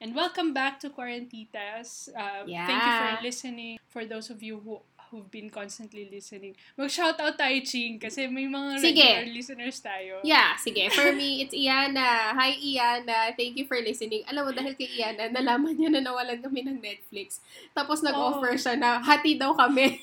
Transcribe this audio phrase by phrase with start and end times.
[0.00, 2.08] And welcome back to Quarantitas.
[2.16, 2.64] Uh, Yeah.
[2.66, 3.74] Thank you for listening.
[3.92, 4.80] For those of you who
[5.10, 6.54] who've been constantly listening.
[6.78, 9.02] Mag-shoutout tayo, Ching, kasi may mga Sige.
[9.02, 10.22] regular listeners tayo.
[10.22, 10.86] Yeah, sige.
[10.94, 12.30] For me, it's Iana.
[12.30, 13.34] Hi, Iana.
[13.34, 14.22] Thank you for listening.
[14.30, 17.42] Alam mo, dahil kay Iana, nalaman niya na nawalan kami ng Netflix.
[17.74, 18.60] Tapos nag-offer Oh.
[18.62, 19.98] siya na hati daw kami.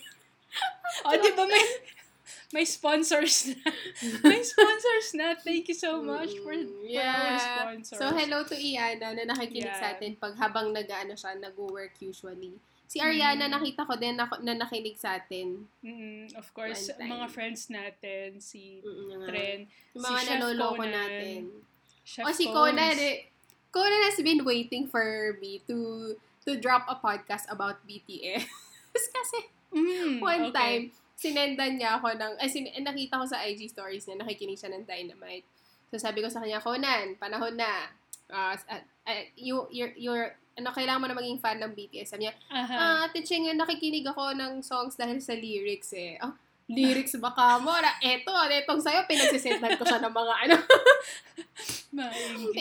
[1.08, 1.64] O, di ba may,
[2.50, 3.60] may sponsors na.
[4.24, 5.36] may sponsors na.
[5.36, 8.00] Thank you so much for, Mm, for our sponsors.
[8.00, 9.76] So, hello to Iana na nakikinig Yeah.
[9.76, 12.56] sa atin pag habang nag-ano siya, nag-work usually.
[12.88, 13.54] Si Ariana, Mm.
[13.54, 15.68] nakita ko din na, na nakinig sa atin.
[15.84, 19.60] Mm, of course, mga friends natin, si Mm, yung, Tren,
[19.92, 21.40] yung mga si naloloko Conan, natin.
[22.08, 22.56] Chef o si Cones.
[22.56, 23.28] Conan, eh.
[23.76, 26.16] Conan has been waiting for me to
[26.48, 28.48] to drop a podcast about BTS.
[29.20, 30.56] Kasi Mm, one okay.
[30.56, 30.84] time,
[31.18, 34.70] sinendan niya ako ng, ay, sin- eh, nakita ko sa IG stories niya, nakikinig siya
[34.70, 35.50] ng Dynamite.
[35.90, 37.90] So sabi ko sa kanya, Conan, panahon na.
[38.30, 38.54] Uh,
[39.34, 40.30] you, you're, you're,
[40.60, 42.14] ano, kailangan mo na maging fan ng BTS.
[42.14, 42.76] Sabi niya, Aha.
[42.78, 46.22] ah, Ate Cheng, nakikinig ako ng songs dahil sa lyrics eh.
[46.22, 46.38] Oh,
[46.70, 47.74] lyrics ba ka mo?
[47.74, 50.58] Na, eto, etong sa'yo, pinagsisendan ko siya ng mga ano.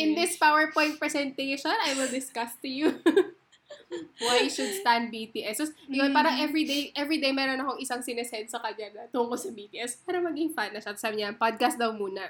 [0.01, 2.95] In this PowerPoint presentation, I will discuss to you
[4.19, 5.57] why you should stand BTS.
[5.57, 6.15] So, yun, Mm.
[6.15, 10.51] parang everyday, everyday meron akong isang sinesend sa kanya na tungkol sa BTS para maging
[10.51, 10.95] fan na siya.
[10.95, 12.25] Sabi niya, podcast daw muna.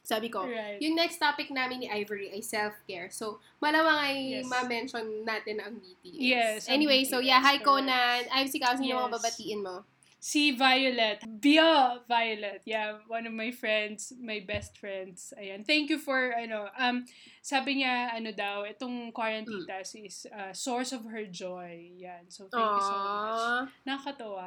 [0.00, 0.80] Sabi ko, Right.
[0.80, 3.12] yung next topic namin ni Ivory ay self-care.
[3.12, 4.48] So, malamang ay Yes.
[4.48, 6.16] ma-mention natin ang BTS.
[6.16, 8.20] Yes, Anyway, so yeah, hi BTS, Conan.
[8.32, 8.72] I'm si Kao.
[8.72, 8.96] Sino Yes.
[8.98, 9.84] mga babatiin mo?
[10.18, 11.22] Si Violet.
[11.22, 12.62] Bio Violet.
[12.66, 15.30] Yeah, one of my friends, my best friends.
[15.38, 15.62] Ayan.
[15.62, 17.06] Thank you for, ano, um,
[17.38, 21.94] sabi niya, ano daw, itong quarantitas is uh, source of her joy.
[22.02, 22.26] Yan.
[22.34, 23.38] So, thank you so much.
[23.38, 23.60] Aww.
[23.86, 24.46] Nakakatawa.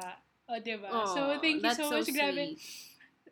[0.52, 0.92] O, diba?
[0.92, 2.04] Aw, so, thank you that's so much.
[2.12, 2.52] Grabe.
[2.52, 2.60] sweet.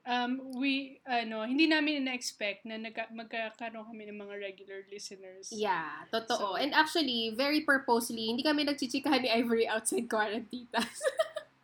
[0.08, 5.52] Um, we, ano, hindi namin na-expect na nagka, magkakaroon kami ng mga regular listeners.
[5.52, 6.56] Yeah, totoo.
[6.56, 10.88] So- And actually, very purposely, hindi kami nagchichikahan ni Ivory outside quarantitas.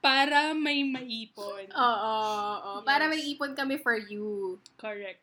[0.07, 1.67] Para may maipon.
[1.67, 2.15] Oo,
[2.63, 2.73] oo.
[2.87, 3.11] Para Yes.
[3.11, 4.63] may ipon kami for you.
[4.79, 5.19] Correct.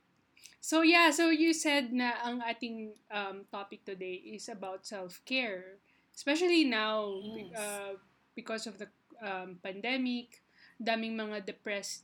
[0.60, 5.80] So yeah, so you said na ang ating um, topic today is about self-care.
[6.12, 7.56] Especially now Yes.
[7.56, 7.92] uh,
[8.36, 8.92] because of the
[9.24, 10.44] um, pandemic,
[10.80, 12.04] daming mga depressed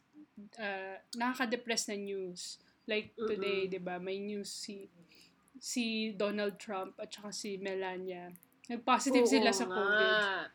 [0.56, 2.64] uh, nakaka-depress na news.
[2.88, 4.02] Like today, 'di ba?
[4.02, 4.90] May news si
[5.60, 8.34] si Donald Trump at saka si Melania.
[8.66, 10.50] Nag-positive Oo sila sa nga.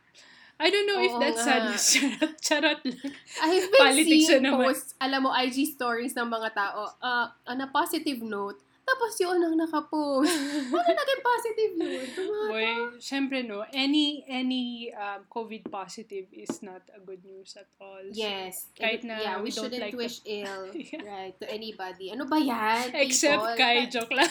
[0.55, 1.49] I don't know if Oo that's nga.
[1.51, 1.85] sadness.
[1.99, 3.11] Charot, charot lang.
[3.43, 4.65] I've been Politics seeing naman.
[4.65, 9.41] posts, alam mo, IG stories ng mga tao, uh, on a positive note, tapos yung
[9.41, 10.29] unang nakapost.
[10.75, 12.07] Ano naging positive yun?
[12.13, 12.49] Tumata.
[12.53, 12.69] Boy,
[13.01, 18.05] syempre no, any any um, COVID positive is not a good news at all.
[18.05, 18.69] So, Yes.
[18.77, 21.01] Kahit And, na yeah, we, we don't shouldn't like wish ill Yeah.
[21.01, 22.13] right to anybody.
[22.13, 22.93] Ano ba yan?
[22.95, 23.57] except people?
[23.57, 24.29] kay joke lang.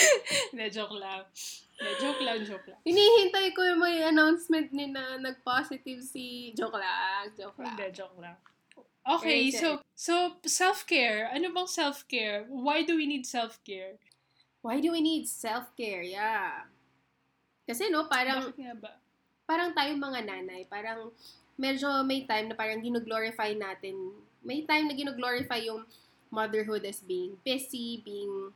[0.52, 1.26] Hindi, joke lang.
[1.76, 2.80] Hindi, joke lang, joke lang.
[2.86, 6.52] Hinihintay ko yung may announcement ni na nag-positive si...
[6.56, 7.74] Joke lang, joke lang.
[7.74, 8.36] Hindi, joke lang.
[9.02, 11.26] Okay, so so self-care.
[11.34, 12.46] Ano bang self-care?
[12.46, 13.98] Why do we need self-care?
[14.62, 16.06] Why do we need self-care?
[16.06, 16.70] Yeah.
[17.66, 18.92] Kasi no, parang Bakit nga ba?
[19.42, 21.10] parang tayong mga nanay, parang
[21.58, 24.14] medyo may time na parang gino-glorify natin.
[24.38, 25.82] May time na gino-glorify yung
[26.30, 28.54] motherhood as being busy, being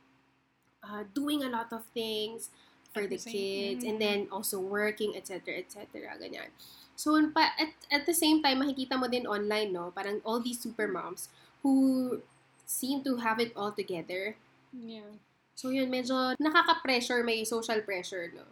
[0.83, 2.49] uh, doing a lot of things
[2.93, 3.89] for At the kids, mm.
[3.89, 6.49] and then also working, etc., etc., ganyan.
[6.97, 9.93] So, pa, at, at the same time, makikita mo din online, no?
[9.93, 11.29] Parang all these super moms
[11.61, 12.19] who
[12.65, 14.33] seem to have it all together.
[14.73, 15.13] Yeah.
[15.53, 18.49] So, yun, medyo nakaka-pressure, may social pressure, no?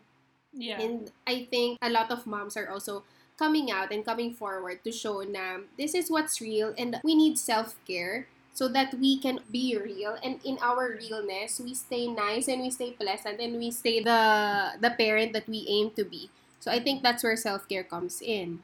[0.54, 0.80] Yeah.
[0.80, 3.04] And I think a lot of moms are also
[3.38, 7.38] coming out and coming forward to show na this is what's real and we need
[7.38, 12.62] self-care so that we can be real and in our realness we stay nice and
[12.64, 14.22] we stay pleasant and we stay the
[14.82, 16.30] the parent that we aim to be.
[16.64, 18.60] So I think that's where self-care comes in.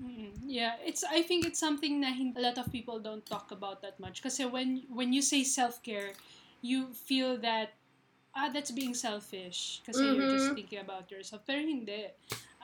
[0.00, 3.80] Mm, Yeah, it's I think it's something hin- a lot of people don't talk about
[3.82, 6.12] that much Because when when you say self-care,
[6.60, 7.72] you feel that
[8.36, 10.54] ah that's being selfish kasi you're just Mhm.
[10.54, 11.42] thinking about yourself.
[11.46, 12.12] Pero hindi.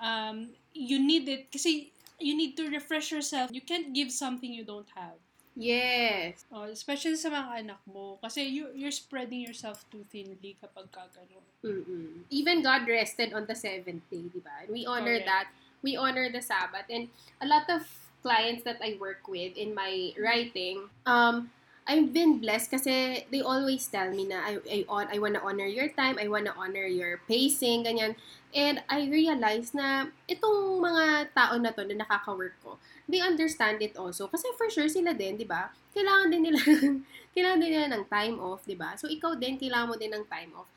[0.00, 3.50] Um you need it kasi you need to refresh yourself.
[3.52, 5.18] You can't give something you don't have.
[5.52, 6.48] Yes.
[6.48, 11.04] Oh, especially sa mga anak mo kasi you you're spreading yourself too thinly kapag ka
[11.12, 11.44] ganun.
[11.60, 12.24] Mm-mm.
[12.32, 14.64] Even God rested on the seventh day, di ba?
[14.72, 15.28] We honor Correct.
[15.28, 15.46] that.
[15.84, 16.88] We honor the Sabbath.
[16.88, 17.12] And
[17.44, 17.84] a lot of
[18.24, 21.52] clients that I work with in my writing, um,
[21.84, 25.90] I've been blessed kasi they always tell me na I, I, I wanna honor your
[25.90, 28.14] time, I wanna honor your pacing, ganyan.
[28.52, 32.76] And I realized na itong mga tao na to na nakaka-work ko,
[33.08, 34.28] they understand it also.
[34.28, 35.72] Kasi for sure sila din, di ba?
[35.96, 36.60] Kailangan din nila,
[37.34, 38.92] kailangan din nila ng time off, di ba?
[39.00, 40.68] So ikaw din, kailangan mo din ng time off.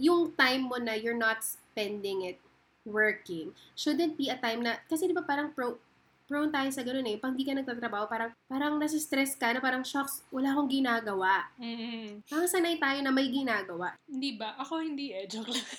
[0.00, 2.38] yung time mo na you're not spending it
[2.82, 5.78] working shouldn't be a time na, kasi di ba parang pro,
[6.26, 7.20] prone tayo sa ganun eh.
[7.20, 11.46] Pag di ka nagtatrabaho, parang, parang nasa stress ka na parang, shocks, wala akong ginagawa.
[11.60, 12.24] Mm-mm.
[12.26, 13.94] Parang sanay tayo na may ginagawa.
[14.08, 14.56] Hindi ba?
[14.58, 15.28] Ako hindi eh.
[15.28, 15.62] Joke lang.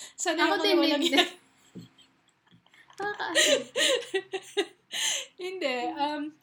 [0.16, 1.10] Sana Ako din, hindi.
[5.40, 5.76] Hindi.
[5.96, 6.34] Um,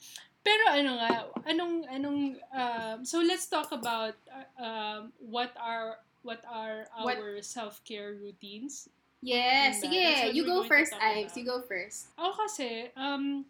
[0.42, 1.12] pero ano nga,
[1.46, 2.20] anong, anong,
[2.50, 8.88] um, so let's talk about uh, um, what are, what are What- our self-care routines.
[9.22, 9.92] yes, Diba?
[9.92, 10.02] sige.
[10.08, 11.36] What You go first, Ives.
[11.36, 12.08] You go first.
[12.16, 13.44] Ako kasi, um,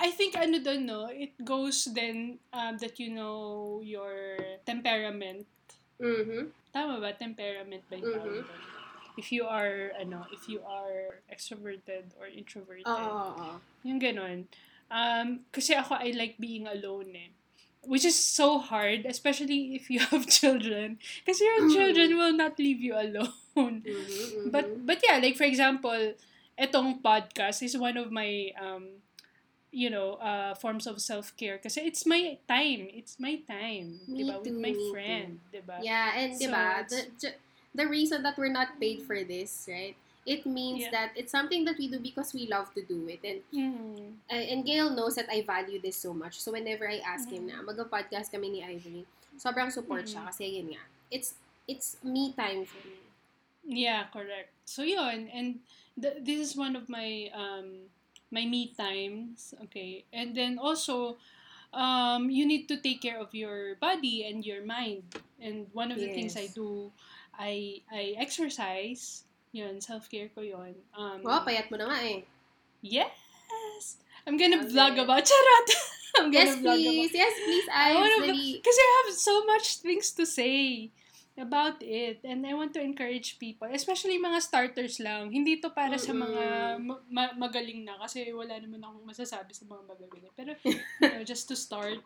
[0.00, 5.44] I think ano doon, no, it goes then um, that you know your temperament.
[6.00, 6.48] Mm-hmm.
[6.72, 7.12] Tama ba?
[7.12, 8.24] Temperament ba yung Mhm.
[8.24, 8.44] doon?
[9.16, 12.86] If you are, ano, if you are extroverted or introverted.
[12.88, 13.58] Oo.
[13.84, 14.46] Yung ganun.
[14.90, 17.30] Um, kasi ako, I like being alone eh.
[17.80, 21.00] Which is so hard, especially if you have children.
[21.24, 21.72] Kasi your Mm.
[21.72, 23.32] children will not leave you alone.
[23.56, 24.50] Mhm, mhm.
[24.52, 26.14] But but yeah, like for example,
[26.60, 29.00] etong podcast is one of my um
[29.72, 32.90] you know, uh forms of self-care kasi it's my time.
[32.92, 34.34] It's my time, Me 'di ba?
[34.42, 34.90] With too, my too.
[34.92, 35.78] friend, 'di ba?
[35.80, 37.00] Yeah, and So, diba, the,
[37.74, 39.96] the reason that we're not paid for this, right?
[40.26, 40.90] It means Yeah.
[40.92, 43.20] that it's something that we do because we love to do it.
[43.24, 44.20] And Mm.
[44.30, 46.38] uh, and Gail knows that I value this so much.
[46.38, 47.64] So whenever I ask him Mm-hmm.
[47.64, 49.06] na, mag-podcast kami ni Ivory,
[49.40, 50.28] sobrang support siya Mhm.
[50.28, 50.84] kasi yun nga.
[51.10, 51.34] It's
[51.66, 52.98] it's me time for me.
[53.64, 54.50] Yeah, correct.
[54.66, 55.60] So yun, and
[55.94, 57.88] th- this is one of my um
[58.30, 60.04] my me times, okay?
[60.12, 61.16] And then also
[61.72, 65.06] um you need to take care of your body and your mind.
[65.40, 66.54] And one of the things I Yes.
[66.58, 66.90] do
[67.34, 69.24] I I exercise.
[69.50, 70.78] Yun, self-care ko yun.
[70.94, 72.22] Um, Oh, payat mo na nga eh.
[72.80, 73.98] Yes!
[74.26, 74.70] I'm gonna Okay.
[74.70, 75.68] vlog about charot.
[76.22, 77.12] I'm gonna Yes, vlog please.
[77.14, 78.62] Yes, please, I wanna Dali.
[78.62, 80.90] Kasi I have so much things to say
[81.34, 82.20] about it.
[82.22, 85.32] And I want to encourage people, especially mga starters lang.
[85.32, 89.64] Hindi to para sa mga ma- ma- magaling na kasi wala naman akong masasabi sa
[89.66, 90.24] mga magaling.
[90.36, 90.78] Pero, you
[91.10, 91.98] know, just to start,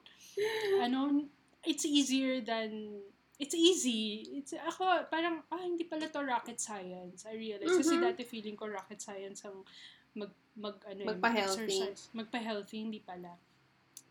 [0.80, 1.26] ano,
[1.66, 3.02] it's easier than
[3.38, 4.30] it's easy.
[4.38, 7.26] It's, ako, parang, ah, hindi pala to rocket science.
[7.26, 7.82] I realize.
[7.82, 8.02] Kasi Mhm.
[8.02, 9.66] dati feeling ko rocket science ang
[10.14, 11.82] mag, mag, ano, Magpa-healthy.
[12.14, 13.34] Magpa-healthy, hindi pala.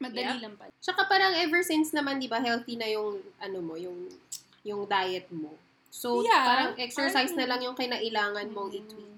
[0.03, 0.43] Madali Yeah.
[0.43, 0.71] lang pala.
[0.83, 4.11] Tsaka parang ever since naman, di ba, healthy na yung, ano mo, yung,
[4.67, 5.55] yung diet mo.
[5.87, 9.12] So, Yeah, parang exercise parang- na lang yung kinailangan mong i-tweak.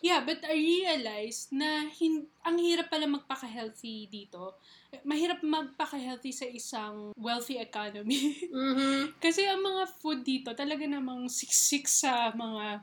[0.00, 4.54] Yeah, but I realized na hin- ang hirap pala magpaka-healthy dito.
[5.02, 8.38] Mahirap magpaka-healthy sa isang wealthy economy.
[8.48, 9.18] Mhm.
[9.18, 12.80] Kasi ang mga food dito talaga namang siksik sa mga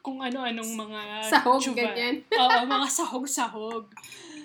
[0.00, 1.82] kung ano-anong mga Sahog, tsuba.
[1.90, 2.22] ganyan.
[2.38, 3.90] Oo, mga sahog-sahog.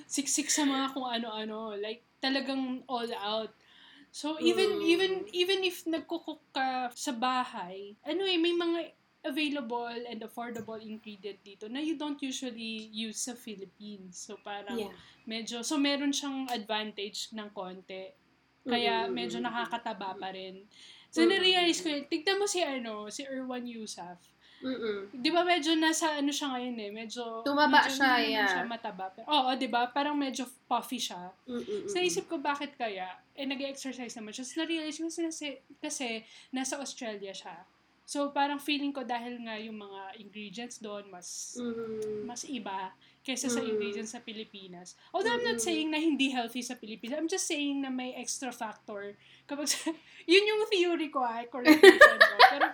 [0.05, 1.73] Siksik sa mga kung ano-ano.
[1.75, 3.53] Like, talagang all out.
[4.09, 4.83] So, even, Mm.
[4.83, 8.79] even, even if nagkukook ka sa bahay, ano eh, may mga
[9.21, 14.17] available and affordable ingredient dito na you don't usually use sa Philippines.
[14.17, 14.93] So, parang Yeah.
[15.29, 18.09] medyo, so meron siyang advantage ng konti.
[18.65, 20.65] Kaya medyo nakakataba pa rin.
[21.13, 21.29] So, Mm.
[21.33, 22.03] na-realize ko yun.
[22.09, 24.17] Tignan mo si, ano, si Erwan Yusuf.
[24.61, 25.09] Mm-mm.
[25.09, 27.41] Di ba medyo nasa ano siya ngayon eh, medyo...
[27.41, 28.45] Tumaba medyo siya, yeah.
[28.45, 29.09] siya mataba.
[29.09, 29.89] Pero, oo, di ba?
[29.89, 31.33] Parang medyo puffy siya.
[31.49, 31.89] Mm-mm.
[31.89, 34.45] So, naisip ko bakit kaya, eh, nag-exercise naman siya.
[34.45, 36.07] So, na-realize ko kasi, kasi
[36.53, 37.65] nasa Australia siya.
[38.11, 42.27] So, parang feeling ko dahil nga yung mga ingredients doon mas Mhm.
[42.27, 42.91] mas iba
[43.23, 43.71] kaysa sa Mm.
[43.71, 44.99] ingredients sa Pilipinas.
[45.15, 45.67] Although I'm not Mm.
[45.71, 47.15] saying na hindi healthy sa Pilipinas.
[47.15, 49.15] I'm just saying na may extra factor.
[49.47, 49.79] Kapag sa,
[50.31, 52.43] yun yung theory ko ay correct I'm wrong.
[52.51, 52.67] Pero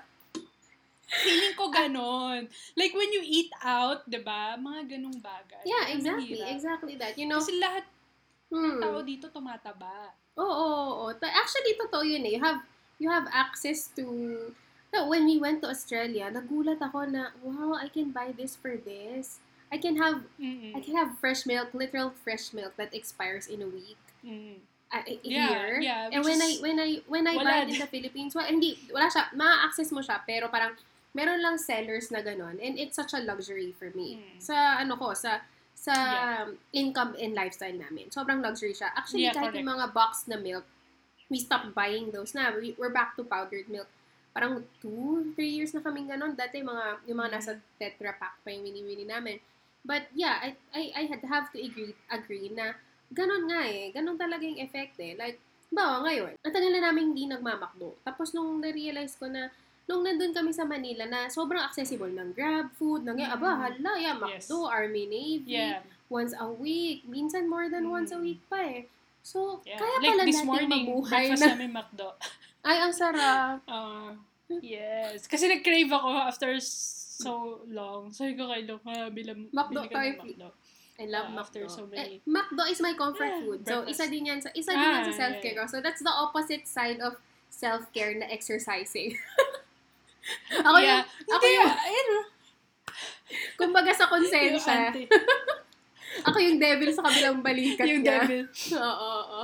[1.21, 2.49] feeling ko ganon.
[2.73, 4.57] Like when you eat out, 'di ba?
[4.57, 5.63] Mga ganong bagay.
[5.69, 6.41] Yeah, exactly.
[6.41, 7.13] Exactly that.
[7.13, 7.85] You know, Kasi lahat
[8.49, 8.81] hmm.
[8.81, 10.17] tao dito tumataba.
[10.33, 11.13] Oo, oo, oo.
[11.13, 12.33] Ta- Actually, totoo yun eh.
[12.33, 12.59] You have,
[12.97, 14.05] you have access to,
[14.93, 18.77] no, when we went to Australia, nagulat ako na, wow, I can buy this for
[18.77, 19.39] this.
[19.71, 20.71] I can have, Mm-mm.
[20.75, 23.99] I can have fresh milk, literal fresh milk that expires in a week.
[24.23, 24.63] Mm.
[24.87, 25.81] uh, a Yeah, year.
[25.81, 28.79] yeah, And when I when I when I buy it in the Philippines, well, hindi
[28.87, 30.79] wala siya, ma-access mo siya pero parang
[31.11, 34.23] meron lang sellers na ganun and it's such a luxury for me.
[34.23, 34.39] Mm.
[34.39, 35.43] Sa ano ko, sa
[35.75, 35.93] sa
[36.71, 38.07] income and lifestyle namin.
[38.09, 38.89] Sobrang luxury siya.
[38.95, 39.59] Actually, Yeah, kahit correct.
[39.61, 40.65] yung mga box na milk,
[41.27, 42.49] we stopped buying those na.
[42.55, 43.85] We, we're back to powdered milk.
[44.37, 46.37] Parang two, three years na kaming ganun.
[46.37, 47.37] Dati mga, yung mga Mm.
[47.41, 47.51] nasa
[47.81, 49.41] Tetra Pak pa yung winnie namin.
[49.81, 52.77] But yeah, I, I, I had have to agree, agree na
[53.09, 53.89] ganun nga eh.
[53.89, 55.17] Ganun talaga yung effect eh.
[55.17, 57.97] Like, bawa ngayon, ang tagal na namin hindi nagmamakdo.
[58.05, 59.49] Tapos nung na-realize ko na,
[59.87, 63.33] nung nandun kami sa Manila na sobrang accessible ng Grab food, ng Mm.
[63.33, 64.45] aba, hala, yeah, Yes.
[64.45, 65.81] McDo, Army Navy, Yeah.
[66.07, 68.23] once a week, minsan more than once a Mm.
[68.27, 68.85] week pa eh.
[69.23, 69.79] So, yeah.
[69.79, 72.07] kaya like pala this natin morning, mabuhay breakfast na, namin McDo.
[72.67, 73.59] ay, ang sarap.
[73.63, 74.11] Uh,
[74.49, 75.27] Yes.
[75.27, 78.09] Kasi nag-crave ako after so long.
[78.09, 80.11] Sabi ko kay Luca, bilang Macdo tayo.
[80.17, 80.47] Macdo.
[80.97, 83.59] I love Ah, after so many- Eh, Macdo is my comfort Yeah, food.
[83.61, 83.91] So, breakfast.
[83.93, 85.69] isa din yan sa, isa din yan Ah, sa self-care yeah, ko.
[85.69, 89.13] So, that's the opposite side of self-care na exercising.
[90.59, 91.05] ako yeah.
[91.05, 92.07] yung, ako yung, ayun,
[93.55, 94.89] kumbaga sa yung konsensya,
[96.27, 98.25] ako yung devil sa kabilang balikat yung niya.
[98.25, 98.43] devil.
[98.81, 99.41] Oo, oo.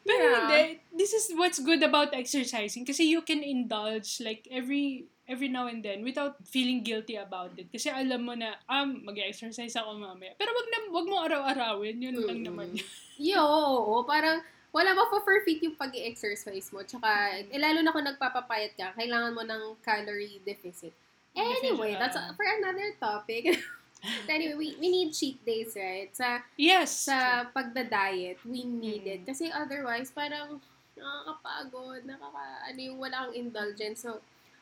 [0.00, 0.36] Pero Yeah.
[0.42, 0.60] hindi,
[0.98, 5.84] this is what's good about exercising kasi you can indulge like every every now and
[5.84, 7.68] then without feeling guilty about it.
[7.68, 10.32] Kasi alam mo na, um, mag-exercise ako mamaya.
[10.40, 12.46] Pero wag, na, wag mo araw-arawin, yun lang Mm.
[12.48, 12.68] naman.
[13.20, 14.40] Yo, oo, parang
[14.72, 16.80] wala ba for fit yung pag exercise mo.
[16.80, 20.96] Tsaka, eh, lalo na kung nagpapapayat ka, kailangan mo ng calorie deficit.
[21.36, 22.32] Anyway, that's ah.
[22.32, 23.52] for another topic.
[24.32, 26.08] anyway, we, we need cheat days, right?
[26.16, 27.04] Sa Yes!
[27.04, 29.12] sa pagda-diet, we need Mm.
[29.12, 29.20] it.
[29.28, 30.64] Kasi otherwise, parang
[30.98, 34.02] nakakapagod, nakaka, ano yung wala kang indulgence.
[34.04, 34.20] So,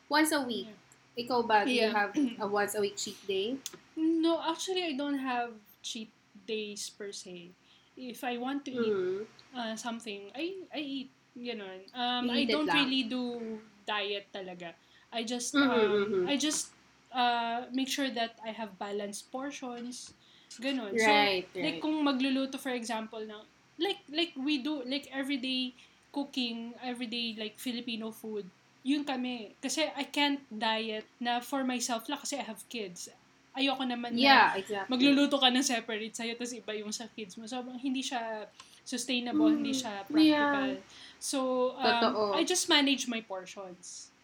[0.08, 0.68] once a week,
[1.16, 1.92] ikaw ba, do you Yeah.
[1.92, 2.12] have
[2.42, 3.56] a once a week cheat day?
[3.96, 6.12] No, actually, I don't have cheat
[6.46, 7.56] days per se.
[7.96, 9.24] If I want to eat Mm.
[9.56, 11.80] uh, something, I I eat, ganon.
[11.96, 12.84] Um, I don't lang.
[12.84, 13.56] really do
[13.88, 14.76] diet talaga.
[15.12, 16.28] I just, Mhm, um, mhm.
[16.28, 16.76] I just
[17.14, 20.12] uh, make sure that I have balanced portions.
[20.60, 20.92] Ganon.
[20.92, 21.12] Right, so,
[21.56, 21.64] right.
[21.64, 23.44] like kung magluluto, for example, ng,
[23.80, 25.72] like, like we do, like everyday
[26.16, 28.48] cooking, everyday like Filipino food,
[28.80, 29.52] yun kami.
[29.60, 33.12] Kasi I can't diet na for myself lang kasi I have kids.
[33.52, 34.88] Ayoko naman na yeah, exactly.
[34.88, 37.44] magluluto ka ng separate sa'yo tapos iba yung sa kids mo.
[37.44, 38.48] So, hindi siya
[38.86, 40.80] sustainable, Mm, hindi siya practical.
[41.20, 41.38] So,
[41.76, 42.22] um, Totoo.
[42.38, 44.14] I just manage my portions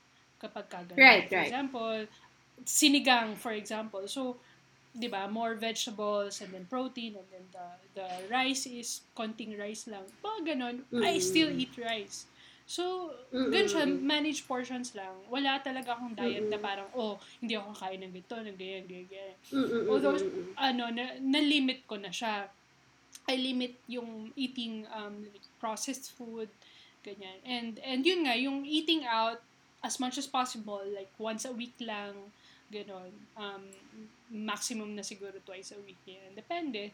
[0.41, 0.97] kapag kagano.
[0.97, 1.49] Right, for right.
[1.49, 1.97] example,
[2.63, 4.05] sinigang, for example.
[4.07, 4.39] So,
[4.93, 9.89] di ba, more vegetables and then protein and then the, the rice is konting rice
[9.89, 10.05] lang.
[10.21, 10.77] Mga ganon.
[11.01, 11.25] I Mm.
[11.25, 12.29] still eat rice.
[12.69, 15.13] So, Mm, ganun siya, manage portions lang.
[15.29, 16.65] Wala talaga akong diet na Mm, mm.
[16.65, 20.19] parang, oh, hindi ako kakain ng ganito, ng ganyan, ganyan, ganyan Mm, mm, mm, Although,
[20.57, 22.49] ano, na, na-limit ko na siya.
[23.29, 26.49] I limit yung eating um, like processed food,
[27.01, 27.39] ganyan.
[27.45, 29.41] And, and yun nga, yung eating out
[29.83, 32.15] as much as possible, like once a week lang,
[32.73, 33.13] ganon.
[33.37, 33.69] Um,
[34.33, 36.33] maximum na siguro twice a week yan.
[36.33, 36.91] Depende.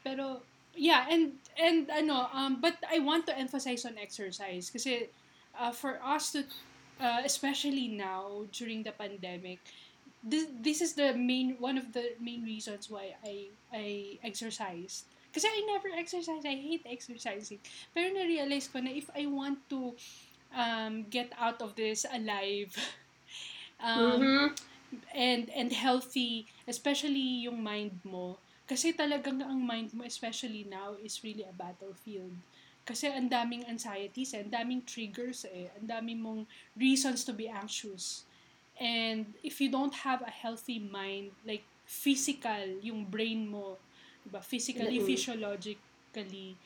[0.00, 0.40] Pero,
[0.74, 5.12] yeah, and, and ano, um, but I want to emphasize on exercise kasi
[5.52, 6.48] uh, for us to,
[6.98, 9.60] uh, especially now, during the pandemic,
[10.24, 15.06] this, this is the main one of the main reasons why I I exercised.
[15.30, 16.42] Kasi I never exercise.
[16.42, 17.60] I hate exercising.
[17.94, 19.94] Pero na-realize ko na if I want to
[20.56, 22.72] um, get out of this alive
[23.84, 24.46] um, Mhm.
[25.14, 28.38] And and healthy, especially yung mind mo.
[28.68, 32.36] Kasi talagang ang mind mo, especially now, is really a battlefield.
[32.84, 36.42] Kasi ang daming anxieties, eh, ang daming triggers eh, ang daming mong
[36.76, 38.24] reasons to be anxious.
[38.80, 43.76] And if you don't have a healthy mind, like physical, yung brain mo,
[44.24, 44.40] diba?
[44.40, 45.08] physically, Mm-mm.
[45.08, 46.56] physiologically,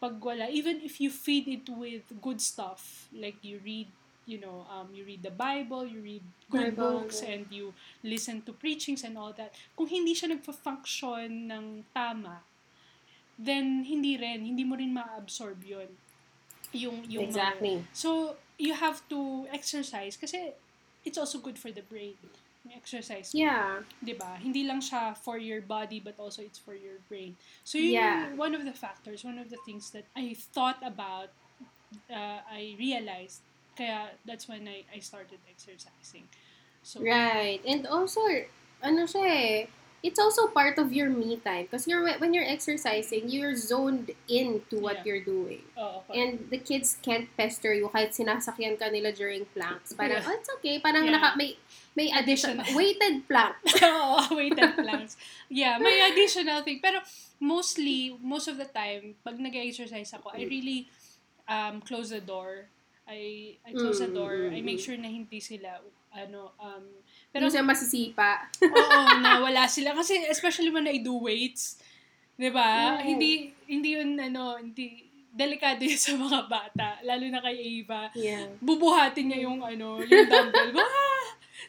[0.00, 3.88] pag wala, even if you feed it with good stuff, like you read,
[4.26, 7.36] you know, um, you read the Bible, you read good Bible, books, yeah.
[7.36, 12.40] and you listen to preachings and all that, kung hindi siya nagpa-function ng tama,
[13.38, 15.88] then hindi rin, hindi mo rin ma-absorb yun.
[16.72, 17.84] Yung, yung mga- Exactly.
[17.92, 20.54] so, you have to exercise kasi
[21.04, 22.14] it's also good for the brain.
[22.64, 23.34] Yung exercise.
[23.34, 23.82] Yeah.
[24.00, 24.38] 'di ba?
[24.40, 27.36] Hindi lang siya for your body but also it's for your brain.
[27.66, 28.14] So yun Yeah.
[28.30, 31.34] yung one of the factors, one of the things that I thought about,
[32.08, 33.42] uh, I realized.
[33.76, 36.26] Kaya that's when I, I started exercising.
[36.82, 37.60] So Right.
[37.66, 38.20] And also,
[38.82, 39.66] ano siya eh,
[40.04, 41.64] it's also part of your me time.
[41.64, 45.04] Because you're, when you're exercising, you're zoned into what Yeah.
[45.08, 45.64] you're doing.
[45.80, 46.12] oo, okay.
[46.20, 49.96] And the kids can't pester you kahit sinasakyan ka nila during planks.
[49.96, 50.28] Parang, Yeah.
[50.28, 50.76] oh, it's okay.
[50.78, 51.16] Parang Yeah.
[51.16, 51.56] naka, may,
[51.96, 52.76] may addition, Additional.
[52.76, 53.56] weighted plank.
[53.80, 55.16] Oo, weighted planks.
[55.48, 56.84] Yeah, may additional thing.
[56.84, 57.00] Pero
[57.40, 60.92] mostly, most of the time, pag nag-exercise ako, I really
[61.48, 62.68] um, close the door.
[63.04, 63.20] I
[63.60, 64.34] I close the Mm, door.
[64.48, 64.84] mm, I make mm.
[64.84, 65.76] sure na hindi sila
[66.10, 66.84] ano um
[67.34, 68.48] Pero, pero siya masisipa.
[68.62, 71.82] oo, na wala sila kasi especially when I do weights,
[72.34, 72.96] 'di ba?
[72.96, 73.04] Oo.
[73.04, 78.08] Hindi hindi yun ano, hindi delikado yun sa mga bata, lalo na kay Ava.
[78.14, 78.46] Yeah.
[78.62, 80.78] Bubuhatin niya yung ano, yung dumbbell.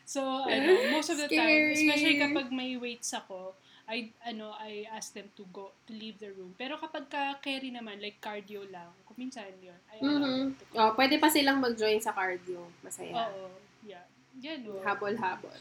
[0.06, 1.74] So, ano, most of the time, Scary.
[1.74, 6.34] especially kapag may weights ako, I ano, I ask them to go to leave the
[6.34, 6.58] room.
[6.58, 9.78] Pero kapag ka carry naman like cardio lang, kung minsan 'yun.
[9.94, 10.58] I Mhm.
[10.74, 10.82] go.
[10.82, 12.66] Oh, pwede pa silang mag-join sa cardio.
[12.82, 13.30] Masaya.
[13.30, 13.54] Oo,
[13.86, 14.06] yeah.
[14.42, 14.82] Yan, oh.
[14.84, 15.54] Habol-habol.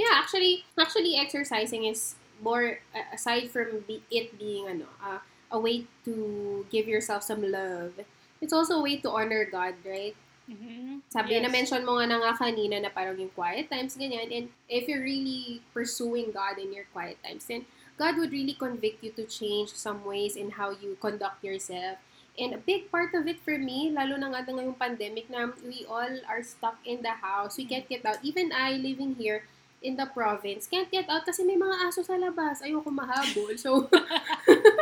[0.00, 5.20] Yeah, actually, actually exercising is more uh, aside from be, it being ano, uh,
[5.50, 7.98] a way to give yourself some love.
[8.40, 10.14] It's also a way to honor God, right?
[10.48, 11.04] Mhm.
[11.12, 11.44] Sabi, Yes.
[11.44, 14.32] na-mention mo nga na nga kanina na parang yung quiet times, ganyan.
[14.32, 17.68] And if you're really pursuing God in your quiet times, then
[18.00, 22.00] God would really convict you to change some ways in how you conduct yourself.
[22.38, 25.82] And a big part of it for me, lalo na nga ngayong pandemic na we
[25.84, 27.58] all are stuck in the house.
[27.58, 28.22] We can't get out.
[28.22, 29.42] Even I, living here
[29.82, 32.62] in the province, can't get out kasi may mga aso sa labas.
[32.62, 33.58] Ayoko mahabol.
[33.58, 33.90] So,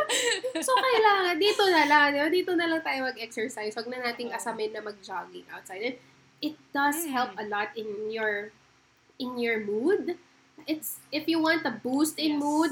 [0.59, 2.29] so kailangan, dito na lang, di ba?
[2.29, 3.73] dito na lang tayo mag-exercise.
[3.73, 5.83] Huwag na nating asamin na mag-jogging outside.
[5.83, 5.97] And
[6.39, 7.11] it does Mm.
[7.11, 8.53] help a lot in your
[9.17, 10.13] in your mood.
[10.65, 12.41] It's if you want a boost in Yes.
[12.41, 12.71] mood,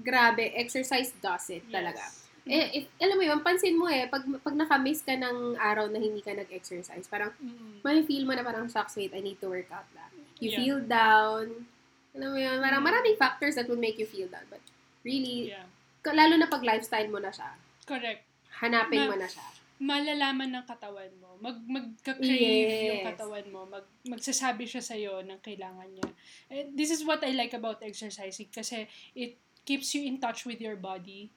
[0.00, 2.02] grabe, exercise does it talaga.
[2.02, 2.22] Yes.
[2.44, 5.96] Eh, if, alam mo yun, pansin mo eh, pag, pag nakamiss ka ng araw na
[5.96, 7.80] hindi ka nag-exercise, parang Mm.
[7.80, 10.12] may feel mo na parang, shucks, wait, I need to work out na.
[10.42, 10.58] You Yeah.
[10.60, 11.64] feel down.
[12.12, 12.88] Alam mo yun, parang Mm.
[12.90, 14.44] maraming factors that would make you feel down.
[14.52, 14.60] But
[15.00, 15.72] really, Yeah.
[16.12, 17.54] Lalo na pag lifestyle mo na siya,
[17.88, 18.26] Correct.
[18.60, 19.44] hanapin Na- mo na siya.
[19.80, 21.34] malalaman ng katawan mo.
[21.42, 23.08] Mag magka-crave yung Yes.
[23.10, 23.66] katawan mo.
[23.66, 26.08] Mag magsasabi siya sa ng kailangan niya.
[26.48, 28.86] And this is what I like about exercising kasi
[29.18, 31.28] it keeps you in touch with your body.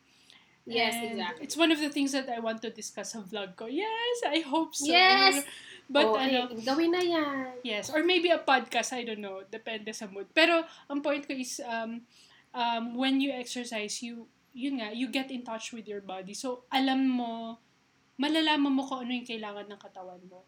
[0.67, 1.41] Yes, And exactly.
[1.47, 3.71] It's one of the things that I want to discuss sa vlog ko.
[3.71, 4.91] Yes, I hope so.
[4.91, 5.47] Yes!
[5.87, 7.63] But oh, ano, eh, gawin na yan.
[7.63, 10.27] Yes, or maybe a podcast, I don't know, depende sa mood.
[10.35, 12.03] Pero ang point ko is um
[12.51, 16.33] um when you exercise, you yun nga, you get in touch with your body.
[16.33, 17.61] So alam mo
[18.17, 20.41] malalaman mo kung ano yung kailangan ng katawan mo.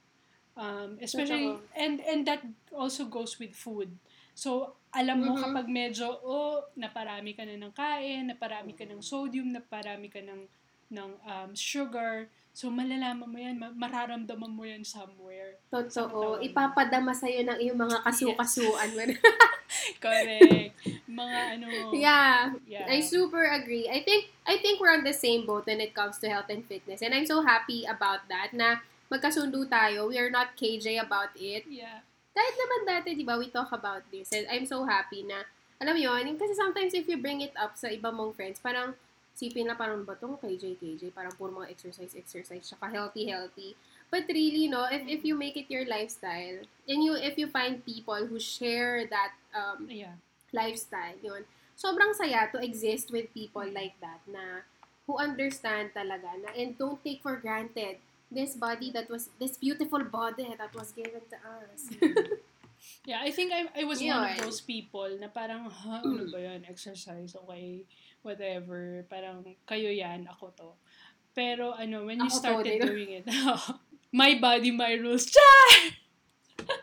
[0.58, 2.42] Um especially and and that
[2.74, 3.94] also goes with food.
[4.34, 5.42] So alam mo Mhm.
[5.46, 10.50] kapag medyo oh naparami ka na ng kain, naparami ka ng sodium, naparami ka ng
[10.90, 12.34] ng um, sugar.
[12.60, 15.56] So malalaman mo yan, ma- mararamdaman mo yan somewhere.
[15.72, 16.44] Totoo.
[16.44, 19.16] Ipapadama sa'yo ng iyong mga kasu-kasuan.
[20.04, 20.76] Correct.
[21.08, 21.68] Mga ano.
[21.96, 22.52] yeah.
[22.68, 22.84] Yeah.
[22.92, 23.88] I super agree.
[23.88, 26.68] I think I think we're on the same boat when it comes to health and
[26.68, 27.00] fitness.
[27.00, 30.12] And I'm so happy about that na magkasundo tayo.
[30.12, 31.64] We are not KJ about it.
[31.64, 32.04] Yeah.
[32.36, 34.36] Kahit naman dati, di ba, we talk about this.
[34.36, 35.48] And I'm so happy na,
[35.80, 39.00] alam mo yun, kasi sometimes if you bring it up sa iba mong friends, parang
[39.40, 43.72] sipin na parang ba tong KJ, KJ, parang puro mga exercise, exercise, tsaka healthy, healthy.
[44.12, 47.80] But really, no, if, if you make it your lifestyle, and you if you find
[47.86, 50.20] people who share that um, Yeah.
[50.52, 51.48] lifestyle, yun,
[51.80, 54.68] sobrang saya to exist with people like that na
[55.08, 60.04] who understand talaga na and don't take for granted this body that was, this beautiful
[60.06, 61.90] body that was given to us.
[63.04, 64.46] Yeah, I think I, I was one of Yun.
[64.48, 67.84] those people na parang, ha, ano ba yan, exercise, okay,
[68.22, 70.70] whatever, parang, kayo yan, ako to.
[71.34, 72.86] Pero, ano, when you Ako to, started ba?
[72.90, 73.26] doing it,
[74.12, 75.96] my body, my rules, Char!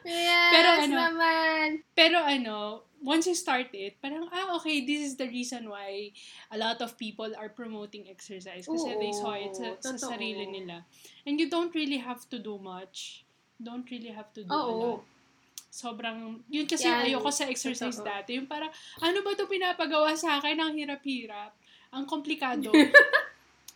[0.07, 1.67] yes, Pero ano, naman.
[1.95, 2.57] Pero ano,
[3.03, 6.11] once you start it, parang, ah, okay, this is the reason why
[6.51, 8.67] a lot of people are promoting exercise.
[8.67, 10.83] Kasi they saw it sa, sa sarili nila.
[11.27, 13.25] And you don't really have to do much.
[13.63, 14.81] Don't really have to do a Oo.
[14.81, 15.01] lot.
[15.77, 16.17] Sobrang,
[16.49, 17.05] yun kasi Yan.
[17.05, 18.09] ayoko sa exercise Totoo.
[18.09, 18.31] dati.
[18.33, 20.57] Yung parang, ano ba to pinapagawa sa akin?
[20.57, 21.53] Ang hirap-hirap.
[21.93, 22.73] Ang komplikado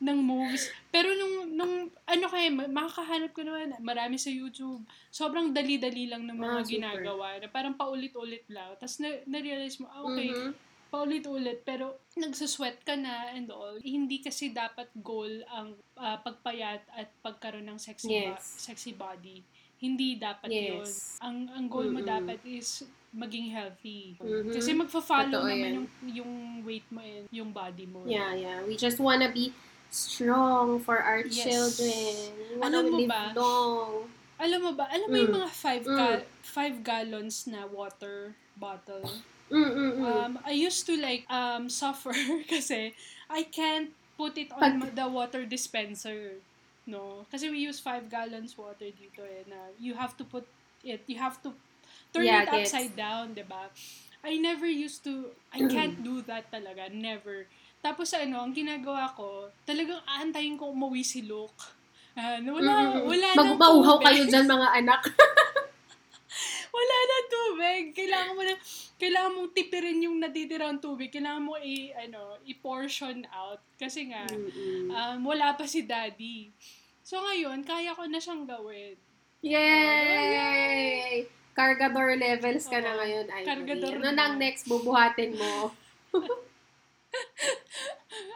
[0.00, 0.72] ng moves.
[0.88, 1.74] Pero nung, nung
[2.08, 4.80] ano kaya, ma- makakahanap ko naman, marami sa YouTube.
[5.10, 6.72] Sobrang dali-dali lang ng mga super.
[6.72, 7.36] ginagawa.
[7.36, 8.72] Na parang paulit-ulit lang.
[8.74, 10.52] Tapos na, na-realize mo, ah, okay, Mhm.
[10.88, 11.60] paulit-ulit.
[11.62, 13.76] Pero nagsusweat ka na and all.
[13.78, 18.56] Hindi kasi dapat goal ang ah, pagpayat at pagkaroon ng sexy, ba- Yes.
[18.58, 19.44] sexy body.
[19.80, 20.84] Hindi dapat yun.
[20.84, 21.16] Yes.
[21.18, 22.12] Ang, ang goal mo Mm-mm.
[22.20, 24.14] dapat is maging healthy.
[24.16, 24.52] Mhm.
[24.52, 25.72] Kasi magfa-follow Totoo naman yan.
[25.74, 28.04] yung, yung weight mo and yung body mo.
[28.04, 28.60] Yeah, yeah.
[28.62, 29.50] We just wanna be
[29.90, 31.42] strong for our Yes.
[31.42, 32.14] children.
[32.38, 33.24] We wanna Alam mo live ba?
[33.34, 33.92] long.
[34.38, 35.38] Alam mo ba, alam mo yung Mm.
[35.38, 39.04] mga 5 ga- five gallons na water bottle?
[39.50, 40.04] Mm, mm, mm.
[40.06, 42.14] Um, I used to like um suffer
[42.46, 42.94] kasi
[43.26, 46.38] I can't put it on Pag- the water dispenser.
[46.90, 50.42] No, kasi we use 5 gallons water dito eh na you have to put
[50.82, 51.54] it, you have to
[52.10, 52.74] turn Yeah, it gets.
[52.74, 53.70] upside down, 'di ba?
[54.20, 57.46] I never used to I can't do that talaga, never.
[57.78, 61.78] Tapos ano, ang ginagawa ko, talagang aantayin ko umuwi si Luke.
[62.12, 64.04] Ah, wala, wala Mag- mauhaw tubig.
[64.10, 65.00] kayo dyan, mga anak.
[66.76, 67.82] Wala na tubig.
[67.90, 68.54] Kailangan mo na,
[68.96, 71.10] kailangan mong tipirin yung natitirang tubig.
[71.10, 73.58] Kailangan mo i, ano, i-portion out.
[73.74, 74.22] Kasi nga,
[74.90, 76.50] um, wala pa si daddy.
[77.02, 78.96] So ngayon, kaya ko na siyang gawin.
[79.40, 81.24] Yay!
[81.56, 83.48] Cargador levels ka na ngayon, Ivory.
[83.48, 84.16] Cargador Ano na.
[84.16, 85.72] nang next bubuhatin mo?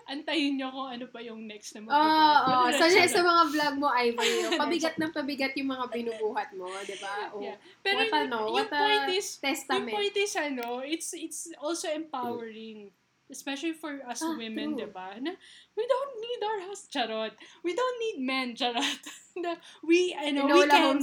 [0.04, 2.68] Antayin nyo kung ano pa yung next na Oo, oh.
[2.78, 3.08] Sa, Charot.
[3.08, 7.32] sa mga vlog mo, Ivory, oh, pabigat ng pabigat yung mga binubuhat mo, di ba?
[7.32, 7.40] Oh.
[7.40, 7.56] Yeah.
[7.80, 9.94] Pero what yung, ano, yung what point is, yung testament.
[9.94, 12.92] point is ano, it's, it's also empowering.
[13.34, 14.86] Especially for us Ah, women, true.
[14.86, 15.18] diba?
[15.18, 15.34] Na,
[15.74, 17.34] we don't need our house, charot.
[17.66, 19.02] We don't need men, charot.
[19.34, 21.02] na, we, ano, we can,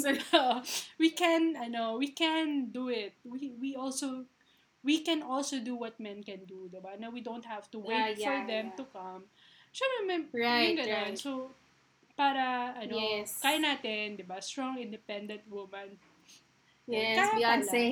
[0.97, 3.19] we can, ano, we can do it.
[3.27, 4.23] We, we also,
[4.81, 6.95] we can also do what men can do, diba?
[6.95, 8.77] Na we don't have to wait Yeah, for them yeah.
[8.79, 9.27] to come.
[9.71, 11.19] Siyempre, may, Right, right.
[11.19, 11.51] So,
[12.15, 13.39] para, ano, Yes.
[13.43, 14.39] kaya natin, diba?
[14.39, 15.99] Strong, independent woman.
[16.87, 17.83] Yes, Kaya Beyonce.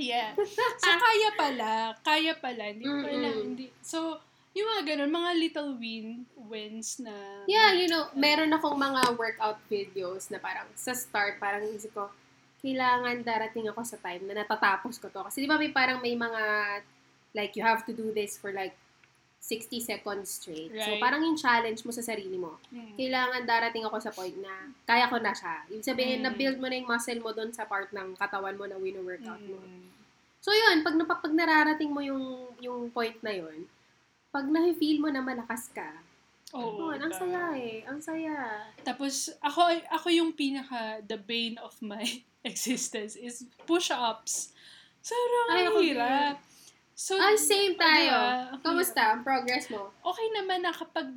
[0.00, 0.32] Yeah.
[0.80, 1.72] So, kaya pala.
[2.00, 2.72] Kaya pala.
[2.72, 3.36] Hindi ko alam.
[3.52, 3.66] Hindi.
[3.84, 4.16] So,
[4.56, 7.12] yung mga ganun, mga little win, wins na...
[7.46, 12.10] Yeah, you know, meron akong mga workout videos na parang sa start, parang isip ko,
[12.58, 15.22] kailangan darating ako sa time na natatapos ko to.
[15.22, 16.42] Kasi di ba may parang may mga,
[17.36, 18.74] like, you have to do this for like
[19.40, 20.68] 60 seconds straight.
[20.68, 21.00] So, Right.
[21.00, 22.60] parang yung challenge mo sa sarili mo.
[22.68, 22.92] Mm.
[22.92, 25.64] Kailangan darating ako sa point na kaya ko na siya.
[25.66, 26.24] Ibig sabihin, Mm.
[26.28, 29.56] na-build mo na yung muscle mo doon sa part ng katawan mo na wino-workout mo.
[29.56, 29.88] Mm.
[30.44, 33.64] So yun, pag, pag nararating mo yung, yung point na yun,
[34.28, 35.88] pag na-feel mo na malakas ka,
[36.52, 36.90] Oo.
[36.90, 37.80] oh, ang saya eh.
[37.88, 38.66] Ang saya.
[38.82, 42.04] Tapos, ako, ako yung pinaka, the bane of my
[42.44, 44.52] existence is push-ups.
[45.00, 46.36] Sobrang Ay, ako hirap.
[47.00, 48.12] So, Ay, same tayo.
[48.12, 48.60] diba?
[48.60, 49.88] Kamusta ang progress mo?
[50.04, 51.08] okay naman na kapag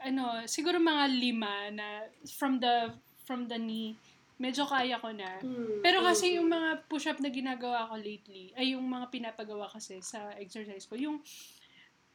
[0.00, 2.92] ano, siguro mga lima na from the
[3.24, 3.96] from the knee,
[4.36, 5.40] medyo kaya ko na.
[5.40, 5.80] Hmm.
[5.80, 6.36] Pero kasi Hmm.
[6.44, 10.92] yung mga push-up na ginagawa ko lately, ay yung mga pinapagawa kasi sa exercise ko,
[10.92, 11.24] yung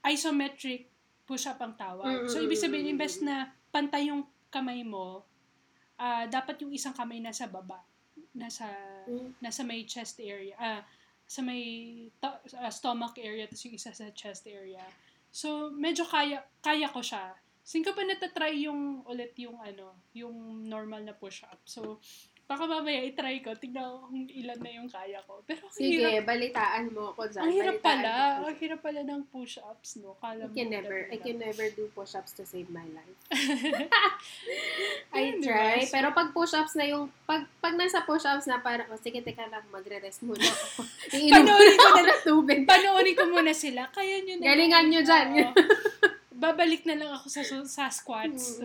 [0.04, 0.86] isometric
[1.26, 2.22] push-up ang tawag.
[2.22, 5.26] Mm, So, mm, ibig sabihin, imbes na pantay yung kamay mo,
[5.98, 7.82] ah dapat yung isang kamay nasa baba.
[8.32, 8.70] Nasa,
[9.10, 9.34] Mm.
[9.42, 10.54] nasa may chest area.
[10.60, 10.82] Ah,
[11.26, 11.64] sa may
[12.22, 14.82] to- ah, stomach area, tapos yung isa sa chest area.
[15.34, 17.36] So, medyo kaya, kaya ko siya.
[17.66, 21.60] Sin ko pa natatry yung ulit yung ano, yung normal na push-up.
[21.66, 21.98] So,
[22.46, 23.58] baka mamaya i-try ko.
[23.58, 25.42] Tignan ko kung ilan na yung kaya ko.
[25.50, 26.30] Pero Sige, hirap.
[26.30, 27.42] balitaan mo ako dyan.
[27.42, 28.14] Ang hirap pala.
[28.38, 28.46] mo.
[28.46, 30.14] Ang hirap pala ng push-ups, no?
[30.22, 33.18] Kala I mo can never, madali I can never do push-ups to save my life.
[35.18, 35.90] I try.
[35.90, 39.66] Pero pag push-ups na yung, pag, pag nasa push-ups na parang, oh, sige, teka lang,
[39.74, 40.86] magre-rest muna ako.
[41.34, 42.60] Panoorin ko na- tubig.
[42.70, 43.90] Panoorin ko muna sila.
[43.90, 44.44] Kaya nyo na.
[44.46, 45.28] Galingan nyo dyan.
[46.30, 48.62] Babalik na lang ako sa sa squats.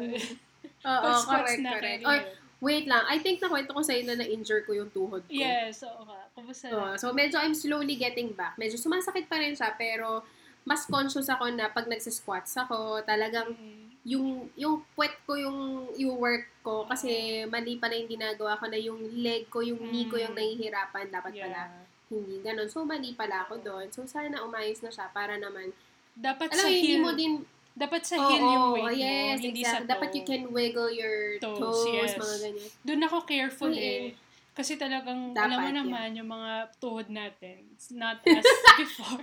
[0.80, 1.24] Oo, squats
[1.56, 2.02] correct, na, correct.
[2.04, 2.18] Or,
[2.60, 3.04] wait lang.
[3.06, 5.32] I think nakwento ko sa'yo na na-injure ko yung tuhod ko.
[5.32, 6.28] Yes, oo nga.
[6.32, 6.94] Kumusta na?
[6.94, 8.54] so, medyo I'm slowly getting back.
[8.54, 10.22] Medyo sumasakit pa rin siya, pero
[10.62, 13.88] mas conscious ako na pag nagsisquats ako, talagang Mm.
[14.02, 15.58] yung yung puwet ko yung
[15.94, 17.08] yung work ko kasi
[17.46, 20.38] mali pala yung ginagawa ko na yung leg ko, yung knee ko yung Mm.
[20.38, 21.08] nahihirapan.
[21.08, 21.84] Dapat pala Yeah.
[22.08, 22.68] hindi ganun.
[22.68, 23.86] So, mali pala ako doon.
[23.88, 25.72] So, sana umayos na siya para naman,
[26.12, 27.00] Dapat alam sa hindi heel.
[27.00, 27.40] mo din,
[27.72, 29.44] Dapat sa heel yung oo, weight yes, mo.
[29.46, 29.64] Hindi exactly.
[29.64, 30.28] sa Dapat you toe.
[30.28, 32.12] can wiggle your Toes, toes, yes.
[32.14, 32.70] mga ganyan.
[32.82, 34.04] Doon ako careful Ay, eh.
[34.50, 35.78] Kasi talagang, Dapat, alam mo yeah.
[35.80, 38.44] naman, yung mga tuhod natin, it's not as
[38.76, 39.22] before.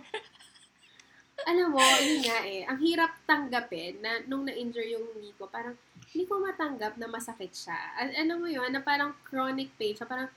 [1.45, 5.77] Alam mo, yun nga eh, ang hirap tanggapin na nung na-injure yung knee ko, parang
[6.10, 7.77] hindi ko matanggap na masakit siya.
[7.93, 10.31] Al- alam mo yun, na parang chronic pain siya, parang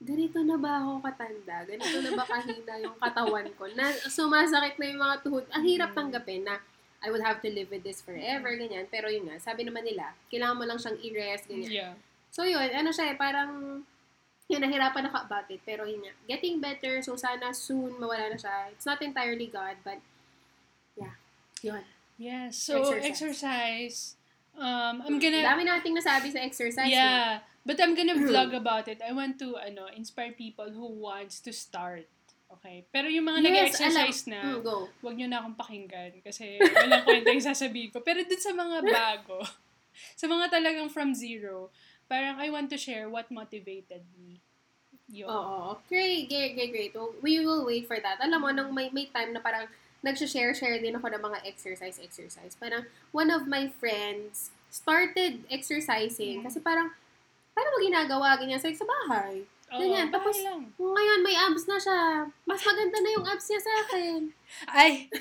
[0.00, 1.56] ganito na ba ako katanda?
[1.68, 3.68] Ganito na ba kahina yung katawan ko?
[3.76, 5.44] Na sumasakit na yung mga tuhod.
[5.52, 5.96] Ang hirap Mm.
[6.00, 6.56] tanggapin na
[7.04, 8.88] I would have to live with this forever, ganyan.
[8.88, 11.70] Pero yun nga, sabi naman nila, kailangan mo lang siyang i-rest, ganyan.
[11.70, 11.94] yeah.
[12.32, 13.84] So yun, ano siya eh, parang
[14.48, 15.60] yun, nahirapan ako about it.
[15.68, 17.04] Pero yun nga, getting better.
[17.04, 18.72] So sana soon mawala na siya.
[18.72, 20.00] It's not entirely God, but
[20.96, 21.14] yeah,
[21.60, 21.84] yun.
[22.16, 23.04] Yeah, so Exercise.
[23.04, 23.98] exercise.
[24.54, 25.42] Um, I'm gonna...
[25.42, 26.86] Dami nating nasabi sa exercise.
[26.86, 26.94] no?
[26.94, 27.42] Yeah.
[27.66, 29.02] But I'm gonna vlog about it.
[29.02, 32.06] I want to, ano, inspire people who wants to start.
[32.54, 32.86] Okay?
[32.88, 34.86] Pero yung mga Yes, nag-exercise na, Mm, go.
[35.00, 37.98] wag nyo na akong pakinggan kasi walang kwenta yung sasabihin ko.
[38.00, 39.38] Pero dun sa mga bago,
[40.20, 41.68] sa mga talagang from zero,
[42.06, 44.38] parang I want to share what motivated me.
[45.10, 45.28] Yun.
[45.28, 45.76] Oo.
[45.86, 46.92] Great, great, great, great.
[47.20, 48.22] We will wait for that.
[48.22, 49.68] Alam mo, nung may, may time na parang
[50.00, 52.52] nag-share-share din ako ng mga exercise, exercise.
[52.54, 56.44] Parang one of my friends started exercising Mm.
[56.44, 56.92] kasi parang,
[57.54, 59.46] paano mo ginagawa ganyan sa, sa bahay?
[59.74, 60.06] Oo, ganyan.
[60.06, 60.60] bahay Tapos, lang.
[60.74, 62.00] Ngayon, may abs na siya.
[62.46, 64.20] Mas maganda na yung abs niya sa akin.
[64.78, 64.92] Ay!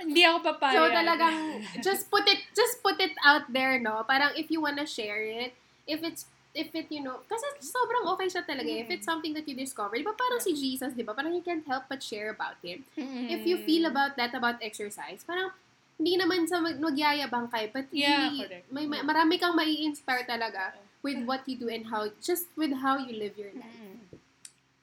[0.00, 0.72] Hindi ako papayag.
[0.72, 1.36] So, talagang,
[1.84, 4.00] just put it, just put it out there, no?
[4.08, 5.52] Parang, if you wanna share it,
[5.84, 6.24] if it's,
[6.56, 8.66] if it, you know, kasi sobrang okay siya talaga.
[8.66, 8.82] eh.
[8.82, 8.94] If Mm.
[8.96, 11.12] it's something that you discover, di ba parang si Jesus, di ba?
[11.12, 12.80] Parang you can't help but share about it.
[12.96, 13.28] Mm.
[13.28, 15.52] If you feel about that, about exercise, parang,
[16.00, 18.72] hindi naman sa mag- magyayabang kay, but Yeah, really, correct.
[18.72, 22.98] may, may, marami kang mai-inspire talaga with what you do and how, just with how
[22.98, 23.78] you live your life.
[23.78, 24.18] Mm.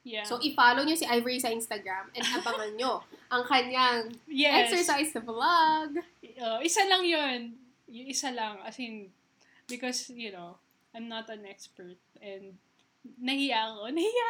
[0.08, 0.24] Yeah.
[0.24, 4.72] So, i-follow nyo si Ivory sa Instagram and abangan nyo ang kanyang yes.
[4.72, 6.00] exercise vlog.
[6.40, 7.52] Uh, isa lang yun.
[7.92, 8.56] Yung isa lang.
[8.64, 9.12] As in,
[9.68, 10.56] because, you know,
[10.96, 12.00] I'm not an expert.
[12.24, 12.56] And,
[13.20, 13.90] nahiya ako.
[13.96, 14.28] Nahiya.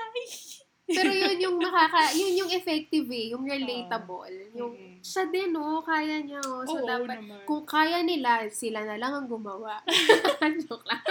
[0.88, 4.32] Pero yun yung makaka, yun yung effective eh, yung relatable.
[4.56, 5.04] Yung, Mm-mm.
[5.04, 6.64] siya din oh, kaya niya oh.
[6.64, 7.44] So, Oo dapat, naman.
[7.44, 9.84] kung kaya nila, sila na lang ang gumawa.
[10.64, 11.04] Joke lang.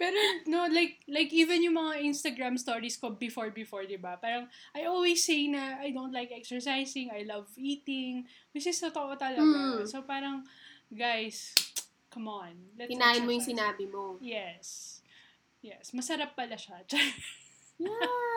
[0.00, 0.16] Pero
[0.48, 4.16] no, like like even yung mga Instagram stories ko before before, 'di ba?
[4.16, 8.24] Parang I always say na I don't like exercising, I love eating,
[8.56, 9.44] which is totoo talaga.
[9.44, 9.84] Mm.
[9.84, 10.48] So parang
[10.88, 11.52] guys,
[12.08, 12.56] come on.
[12.80, 14.16] Let's Hinahin mo yung sinabi mo.
[14.24, 15.00] Yes.
[15.60, 16.80] Yes, masarap pala siya.
[17.76, 17.92] Yeah,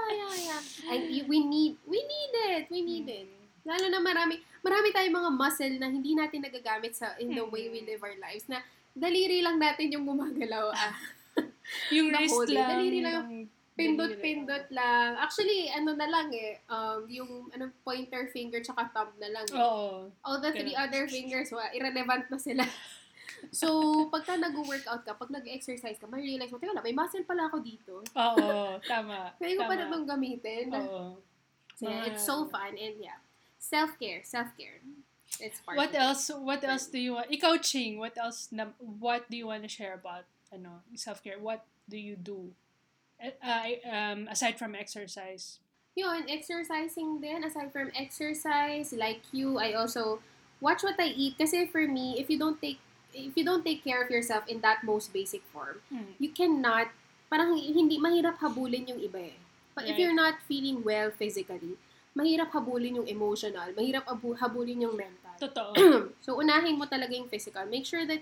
[0.10, 0.62] yeah, yeah.
[0.89, 2.65] And we need, we need it.
[2.67, 3.15] We need Mm.
[3.15, 3.28] it.
[3.62, 7.67] Lalo na marami, marami tayong mga muscle na hindi natin nagagamit sa in the way
[7.67, 8.60] we live our lives na
[8.91, 10.71] daliri lang natin yung gumagalaw.
[10.71, 10.95] Ah,
[11.95, 12.69] yung Naku, wrist lang.
[12.69, 13.23] daliri lang.
[13.23, 13.47] ng-
[13.80, 15.15] pindot-pindot lang.
[15.15, 19.47] Actually, ano na lang eh, um, yung ano, pointer finger tsaka thumb na lang.
[19.47, 19.56] Eh.
[19.56, 20.12] Oo.
[20.19, 22.67] All the three other fingers, wa, irrelevant na sila.
[23.52, 23.67] So,
[24.13, 28.04] pagka nag-workout ka, pag nag-exercise ka, ma-realize mo, teka lang, may muscle pala ako dito.
[28.13, 29.34] Oo, tama.
[29.39, 29.89] Kaya ko pa na tama.
[29.89, 30.65] itong gamitin.
[30.75, 31.17] Oo.
[31.80, 33.23] So, yeah, it's so fun and yeah.
[33.60, 34.84] Self-care, self-care.
[35.39, 36.02] It's part What of it.
[36.02, 36.32] else?
[36.34, 37.30] What else do you want?
[37.32, 38.49] Ikaw, Ching, what else?
[38.52, 41.38] Na, what do you want to share about ano self-care?
[41.38, 42.52] What do you do?
[43.21, 45.60] Uh, um, aside from exercise.
[45.95, 47.43] Yun, exercising din.
[47.43, 50.19] Aside from exercise, like you, I also
[50.60, 51.38] watch what I eat.
[51.38, 52.80] Kasi for me, if you don't take
[53.11, 56.13] if you don't take care of yourself in that most basic form, Hmm.
[56.17, 56.89] you cannot,
[57.27, 59.37] parang hindi, mahirap habulin yung iba eh.
[59.73, 60.01] But if Right.
[60.03, 61.77] you're not feeling well physically,
[62.11, 65.35] mahirap habulin yung emotional, mahirap abu- habulin yung mental.
[65.45, 65.71] Totoo.
[66.19, 67.63] so, unahin mo talaga yung physical.
[67.65, 68.19] Make sure that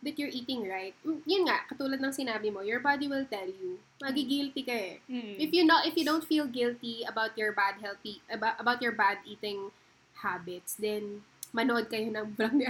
[0.00, 0.96] that you're eating right.
[1.04, 3.76] Mm, Yun nga, katulad ng sinabi mo, your body will tell you.
[4.00, 4.96] Magigilty ka eh.
[5.04, 5.36] Mm.
[5.36, 8.96] If you not if you don't feel guilty about your bad healthy about, about your
[8.96, 9.68] bad eating
[10.16, 11.20] habits, then
[11.52, 12.64] manood kayo ng vlog ni.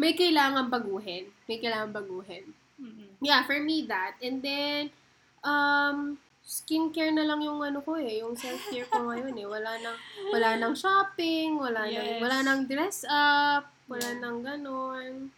[0.00, 1.28] May kailangan baguhin.
[1.50, 2.54] May kailangan baguhin.
[2.78, 3.18] Mm-mm.
[3.18, 4.14] Yeah, for me that.
[4.22, 4.94] And then
[5.42, 6.18] um
[6.48, 9.46] skincare na lang yung ano ko eh, yung self-care ko ngayon eh.
[9.46, 9.96] Wala nang
[10.32, 12.20] wala nang shopping, wala nang Yes.
[12.22, 14.20] wala nang dress up, wala Yeah.
[14.22, 15.28] nang ganon.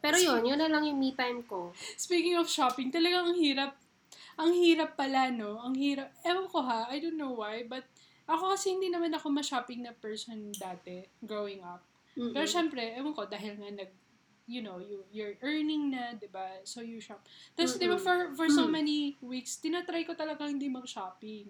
[0.00, 1.76] Pero yun, yun na lang yung me time ko.
[2.00, 3.76] Speaking of shopping, talagang ang hirap.
[4.40, 5.60] Ang hirap pala, no?
[5.60, 6.08] Ang hirap.
[6.24, 7.84] Ewan ko ha, I don't know why, but
[8.24, 11.84] ako kasi hindi naman ako ma-shopping na person dati, growing up.
[12.20, 12.36] Mm-mm.
[12.36, 13.90] Pero syempre, ewan ko, dahil nga nag,
[14.44, 16.60] you know, you, you're earning na, di ba?
[16.68, 17.24] So you shop.
[17.56, 18.72] Tapos, di ba, for, for so Mm.
[18.76, 21.48] many weeks, tinatry ko talaga hindi mag-shopping.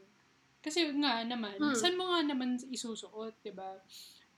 [0.62, 1.74] Kasi nga naman, Mm.
[1.74, 3.83] saan mo nga naman isusuot, di ba?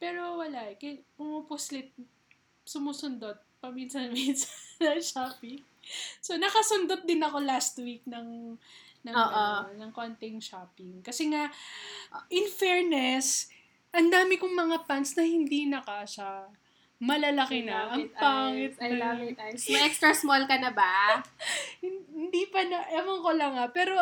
[0.00, 0.78] Pero wala eh.
[0.80, 1.92] Kaya pumupuslit,
[2.64, 5.60] sumusundot, paminsan-minsan na shopping.
[6.22, 8.54] So, nakasundot din ako last week ng
[9.02, 11.02] ng, ano, ng konting shopping.
[11.02, 11.50] Kasi nga,
[12.30, 13.50] in fairness,
[13.92, 16.48] ang dami kong mga pants na hindi nakasya.
[17.02, 17.90] Malalaki na.
[17.92, 18.72] Ang it, pangit.
[18.78, 19.66] I love it, Ice.
[19.68, 21.18] May extra small ka na ba?
[21.82, 23.68] Hin- Hindi pa na, ewan ko lang ah.
[23.68, 23.98] Pero,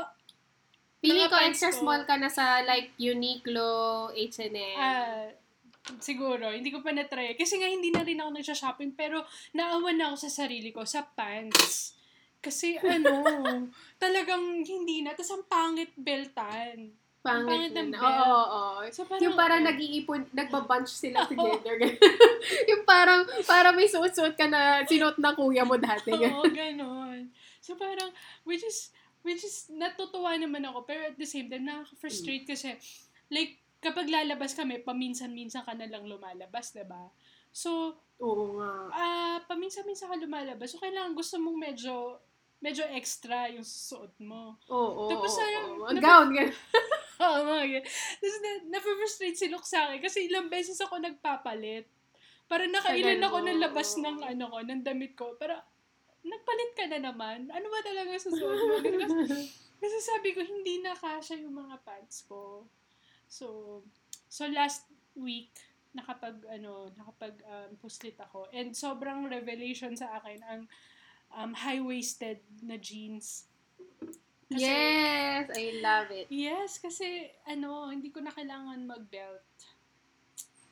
[1.01, 1.81] Pili ko extra ko.
[1.81, 4.77] small ka na sa like Uniqlo, H&M.
[4.77, 5.33] ah,
[5.97, 7.33] siguro, hindi ko pa na-try.
[7.41, 8.93] Kasi nga, hindi na rin ako nagsha-shopping.
[8.93, 9.25] Pero,
[9.57, 11.97] naawan na ako sa sarili ko sa pants.
[12.45, 13.25] Kasi, ano,
[14.03, 15.17] talagang hindi na.
[15.17, 16.93] Tapos, ang pangit beltan.
[17.21, 17.99] Pangit pangit ng na.
[18.01, 18.45] Oo, oo,
[18.81, 18.81] oo.
[18.89, 21.77] So, parang, Yung parang nag-iipon, nagbabunch sila together.
[22.73, 26.17] yung parang, parang may suot-suot ka na sinuot na kuya mo dati.
[26.17, 27.29] Oo, ganon.
[27.61, 28.09] So, parang,
[28.49, 28.89] which is,
[29.21, 30.89] which is, natutuwa naman ako.
[30.89, 32.73] Pero at the same time, nakaka-frustrate kasi,
[33.29, 37.13] like, kapag lalabas kami, paminsan-minsan ka na lang lumalabas, ba
[37.53, 38.71] So, Oo nga.
[38.97, 40.73] ah paminsan-minsan ka lumalabas.
[40.73, 42.17] So, kailangan gusto mong medyo,
[42.61, 44.61] medyo extra yung suot mo.
[44.69, 45.89] Oo, oo, Tapos, oo, sayang, oo.
[45.89, 46.57] Ang nap- gown, ganun.
[47.21, 47.87] Oo, mga ganyan.
[48.17, 51.85] Tapos, na, na-frustrate si Luke sa akin kasi ilang beses ako nagpapalit.
[52.49, 55.37] Para nakailan ako ng labas ng, ano ko, ng damit ko.
[55.37, 55.57] Pero,
[56.25, 57.49] nagpalit ka na naman.
[57.53, 58.75] Ano ba talaga sa suot mo?
[58.81, 59.09] Ganun.
[59.29, 59.41] Kasi,
[59.85, 62.65] kasi sabi ko, hindi na kasha yung mga pants ko.
[63.29, 63.81] So,
[64.29, 65.53] so last week,
[65.93, 68.49] nakapag, ano, nakapag um, puslit ako.
[68.53, 70.61] And sobrang revelation sa akin ang
[71.33, 73.47] um, high-waisted na jeans.
[74.47, 76.27] Kasi- yes, I love it.
[76.29, 77.07] Yes, kasi
[77.45, 79.47] ano, hindi ko na kailangan mag-belt.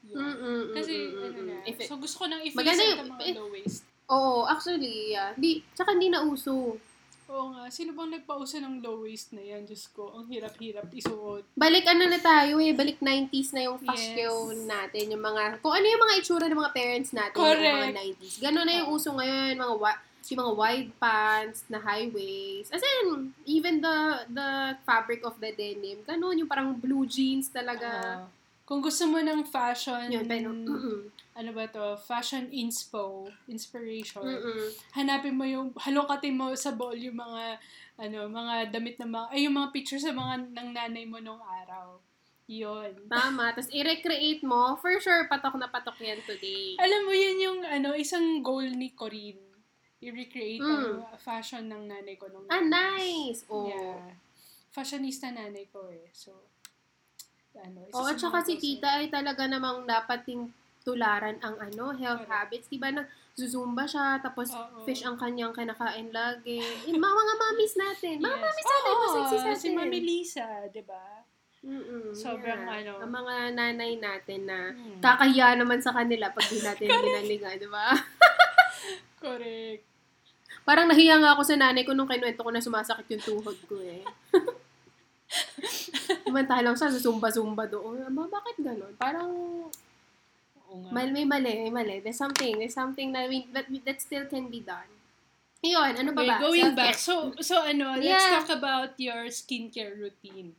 [0.00, 1.56] Mm-mm, Kasi mm-mm, ano na.
[1.62, 3.82] If it- so gusto ko nang i-face yung- mga eh, low waist.
[4.08, 5.36] Oo, actually, yeah.
[5.36, 6.80] Di, tsaka hindi na uso.
[7.28, 9.68] Oo nga, sino bang nagpauso ng low waist na yan?
[9.68, 11.44] Diyos ko, ang hirap-hirap isuot.
[11.52, 14.16] Balik ano na tayo eh, balik 90s na yung fashion
[14.48, 14.64] Yes.
[14.64, 17.76] natin, yung mga, kung ano yung mga itsura ng mga parents natin, yung Correct.
[17.84, 18.34] mga 90s.
[18.40, 22.74] Ganun na yung uso ngayon, mga wa- yung mga wide pants na high waist.
[22.74, 27.88] As in, even the the fabric of the denim, ganun, yung parang blue jeans talaga.
[27.88, 28.26] Ah,
[28.68, 31.08] kung gusto mo ng fashion, Yun, pero, mm-mm.
[31.32, 34.68] ano ba to, fashion inspo, inspiration, Mm-mm.
[34.92, 37.56] hanapin mo yung, halukatin mo sa ball yung mga,
[37.96, 41.40] ano, mga damit na mga, ay, yung mga pictures sa mga ng nanay mo nung
[41.40, 41.96] araw.
[42.44, 42.92] Yun.
[43.08, 43.48] Tama.
[43.56, 44.76] Tapos, i-recreate mo.
[44.84, 46.76] For sure, patok na patok yan today.
[46.76, 49.47] Alam mo, yun yung, ano, isang goal ni Corinne.
[49.98, 51.02] I-recreate Mm.
[51.02, 53.42] ang fashion ng nanay ko nung Ah, nice!
[53.48, 53.66] Oh.
[53.66, 54.14] Yeah.
[54.70, 56.06] Fashionista nanay ko eh.
[56.14, 56.38] So,
[57.58, 60.54] ano, Oo, sa at saka mga si tita ay talaga namang dapat ting
[60.86, 62.30] tularan ang ano, health Correct.
[62.30, 62.66] habits.
[62.70, 64.86] Diba na zuzumba siya, tapos Oo.
[64.86, 66.62] fish ang kanyang kinakain lagi.
[66.86, 68.14] Yung mga, mga mamis natin.
[68.18, 68.44] Mga Yes.
[68.46, 69.68] mamis natin, Oo, masexy sa Si.
[69.74, 71.26] Mami Lisa, di ba?
[71.58, 72.78] Mm-mm, Sobrang yeah.
[72.78, 72.92] ano.
[73.02, 75.02] Ang mga nanay natin na Hmm.
[75.02, 77.90] kakahiya naman sa kanila pag di natin ginalinga, di ba?
[79.18, 79.82] Correct.
[80.64, 83.76] Parang nahiya nga ako sa nanay ko nung kinuwento ko na sumasakit yung tuhod ko
[83.78, 84.04] eh.
[86.24, 88.04] Samantalang siya, zumba-zumba doon.
[88.04, 88.92] Ama, bakit ganun?
[88.96, 89.28] Parang
[90.68, 90.90] Oo nga.
[90.92, 91.96] Mal, may mali, may mali.
[91.98, 94.88] There's something, there's something that, we, that, we- that still can be done.
[95.58, 96.36] Yun, ano ba Okay, ba?
[96.38, 96.78] going Self-care.
[96.78, 96.96] back.
[96.96, 98.38] So, so ano, let's Yeah.
[98.38, 100.54] talk about your skincare routine.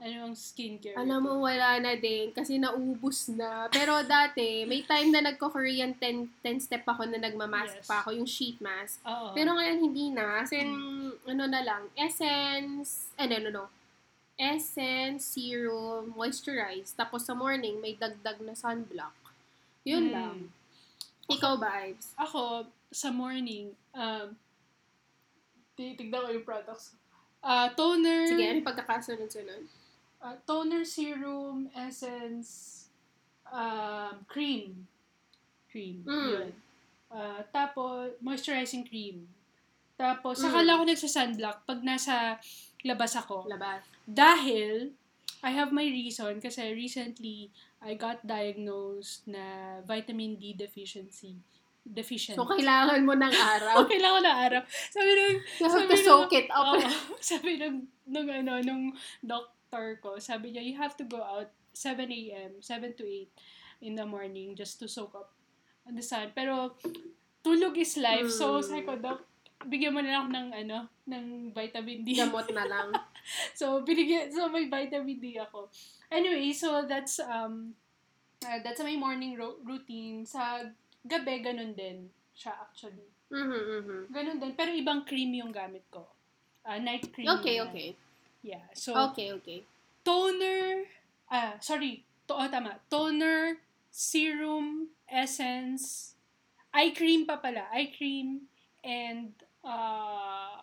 [0.00, 3.68] Ano ang skincare Alam mo, wala na din kasi naubos na.
[3.68, 7.86] Pero dati, may time na nagko-Korean 10, 10 step ako na nagmamask Yes.
[7.86, 8.98] pa ako, yung sheet mask.
[9.04, 9.30] Oo.
[9.30, 10.42] Pero ngayon hindi na.
[10.42, 10.70] As in,
[11.22, 13.66] ano na lang, essence, ano, no, no.
[14.34, 16.90] Essence, serum, moisturize.
[16.92, 19.14] Tapos sa morning, may dagdag na sunblock.
[19.84, 20.12] Yun Hmm.
[20.12, 20.36] lang.
[21.28, 22.10] Ikaw ba, Ives?
[22.16, 24.34] Ako, sa morning, um,
[25.72, 26.98] titignan ko yung products.
[27.38, 28.26] Ah, toner.
[28.26, 29.62] Sige, ano yung pagkakasunod-sunod?
[30.22, 32.86] Ah, toner, serum, essence,
[33.44, 34.86] um, cream.
[35.66, 36.04] Cream.
[36.04, 36.28] Mm.
[36.30, 36.48] Yun.
[37.08, 39.28] Ah, tapos, moisturizing cream.
[39.94, 40.42] Tapos, Mm.
[40.42, 42.40] saka lang ako nagsa-sunblock pag nasa
[42.82, 43.44] labas ako.
[43.46, 43.84] Labas.
[44.02, 44.94] Dahil,
[45.42, 49.42] I have my reason kasi recently, I got diagnosed na
[49.82, 51.34] vitamin D deficiency.
[51.82, 52.38] Deficient.
[52.38, 53.74] So, kailangan mo ng araw.
[53.82, 54.62] Okay lang ako na araw.
[54.88, 56.62] Sabi nung, You have sabi to nung- soak it up.
[56.78, 56.78] Oo.
[57.18, 58.84] sabi nung, nung, ano, nung
[59.72, 63.32] doctor ko, sabi niya, you have to go out 7 a.m., 7 to 8
[63.88, 65.32] in the morning just to soak up
[65.88, 66.28] the sun.
[66.36, 66.76] Pero,
[67.40, 68.28] tulog is life.
[68.28, 68.64] So, Mm.
[68.68, 69.24] sabi ko, doc,
[69.64, 71.24] bigyan mo na lang ng, ano, ng
[71.56, 72.20] vitamin D.
[72.20, 72.92] Gamot na lang.
[73.54, 75.70] So, binigyan, so may vitamin D ako.
[76.10, 77.70] Anyway, so that's, um,
[78.42, 80.26] uh, that's my morning ro- routine.
[80.26, 80.58] Sa
[81.06, 83.06] gabi, ganun din siya actually.
[83.30, 84.00] Mhm, mhm.
[84.10, 84.52] Ganun din.
[84.58, 86.10] Pero ibang cream yung gamit ko.
[86.66, 87.30] Uh, night cream.
[87.30, 87.94] Okay, okay.
[88.42, 88.62] Yeah.
[88.74, 89.62] So, Okay, okay.
[90.04, 90.84] toner,
[91.30, 92.76] ah, sorry, to, oh, tama.
[92.90, 93.56] Toner,
[93.90, 96.14] serum, essence,
[96.74, 97.66] eye cream pa pala.
[97.72, 98.42] Eye cream,
[98.82, 99.30] and
[99.64, 100.58] uh,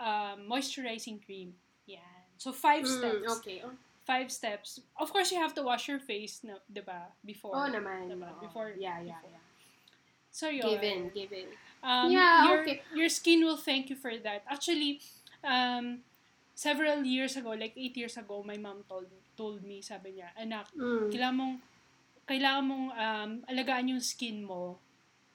[0.00, 1.52] uh, moisturizing cream.
[1.86, 2.00] Yan.
[2.38, 3.28] So, five Mm, steps.
[3.38, 3.62] okay.
[4.08, 4.80] Five steps.
[4.98, 7.12] Of course, you have to wash your face, no, di ba?
[7.22, 7.52] Before.
[7.54, 8.08] Oo naman.
[8.08, 8.32] Diba?
[8.32, 8.40] oo.
[8.42, 8.72] Before.
[8.74, 9.30] Yeah, yeah, before.
[9.36, 9.44] yeah.
[10.32, 10.64] So, yun.
[10.66, 11.46] Given, given.
[11.84, 12.82] Um, Yeah, your, okay.
[12.96, 14.42] Your skin will thank you for that.
[14.48, 14.98] Actually,
[15.44, 16.00] um,
[16.60, 20.68] several years ago, like eight years ago, my mom told told me, sabi niya, anak,
[20.76, 21.08] Mm.
[21.08, 21.56] kailangan mong,
[22.28, 24.76] kailangan mong um, alagaan yung skin mo.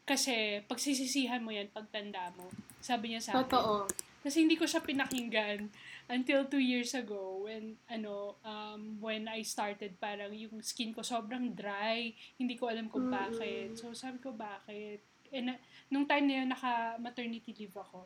[0.05, 2.45] Kasi, pagsisisihan mo yan pagtanda mo.
[2.77, 3.49] Sabi niya sa akin.
[3.49, 3.89] Totoo.
[4.21, 5.65] Kasi hindi ko siya pinakinggan
[6.13, 11.57] until two years ago when, ano, um, when I started, parang yung skin ko sobrang
[11.57, 12.13] dry.
[12.37, 13.17] Hindi ko alam kung Mm-mm.
[13.17, 13.81] bakit.
[13.81, 15.01] So, sabi ko, bakit?
[15.33, 15.59] And, uh,
[15.89, 18.05] nung time na yun, naka-maternity leave ako.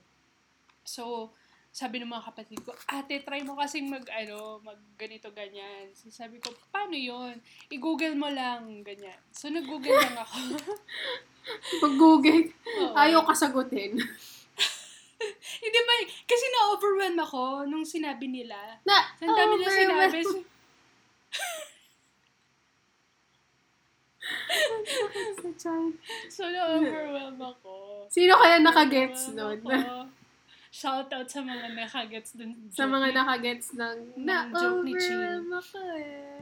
[0.88, 1.36] So,
[1.70, 5.94] sabi ng mga kapatid ko, ate, try mo kasing mag, ano, mag ganito, ganyan.
[5.94, 7.38] So, sabi ko, paano yon
[7.70, 9.16] I-google mo lang, ganyan.
[9.30, 10.58] So, nag-google lang ako.
[11.84, 12.50] Pag-google,
[12.84, 12.94] Oo.
[12.98, 13.96] ayaw kasagutin.
[15.64, 15.94] Hindi ba,
[16.26, 18.58] kasi na-overwhelm ako nung sinabi nila.
[18.84, 20.14] Na, Ang dami na overwhelmed.
[20.14, 20.20] sinabi.
[20.26, 20.40] So,
[25.60, 25.72] Sa
[26.30, 28.06] so na-overwhelm ako.
[28.12, 29.60] Sino kaya nakagets nun?
[29.64, 30.19] ako.
[30.70, 32.54] Shout out sa mga nakagets dun.
[32.70, 35.50] Sa mga nakagets ng Ng joke ni Chin.
[35.50, 36.40] ako eh.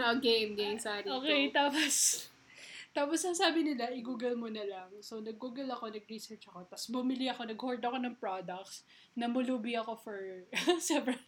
[0.00, 0.80] Oh, game, game.
[0.80, 1.04] Sorry.
[1.04, 1.56] Okay, Go.
[1.56, 2.28] tapos,
[2.96, 4.88] tapos sasabi nila, i-google mo na lang.
[5.04, 10.16] So, nag-google ako, nag-research ako, tapos bumili ako, nag-hoard ako ng products, namulubi ako for
[10.80, 11.20] several,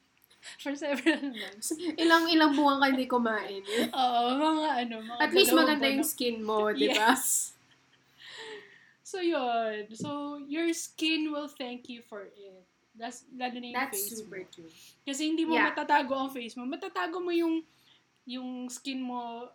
[0.60, 1.72] for several months.
[2.00, 3.60] Ilang ilang buwan ka hindi kumain.
[3.92, 7.12] Oo, mga ano, mga At least maganda yung skin mo, di ba?
[7.12, 7.52] Yes.
[9.12, 9.92] So, yun.
[9.92, 12.64] So, your skin will thank you for it.
[12.96, 14.48] That's, lalo na yung That's face super mo.
[14.48, 14.72] true.
[15.04, 15.68] Kasi hindi mo Yeah.
[15.68, 16.64] matatago ang face mo.
[16.64, 17.60] Matatago mo yung
[18.24, 19.50] yung skin mo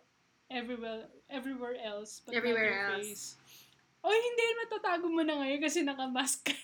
[0.46, 3.02] everywhere everywhere else but Everywhere else.
[3.02, 3.24] face.
[3.98, 6.56] O hindi matatago mo na ngayon kasi naka-mask ka.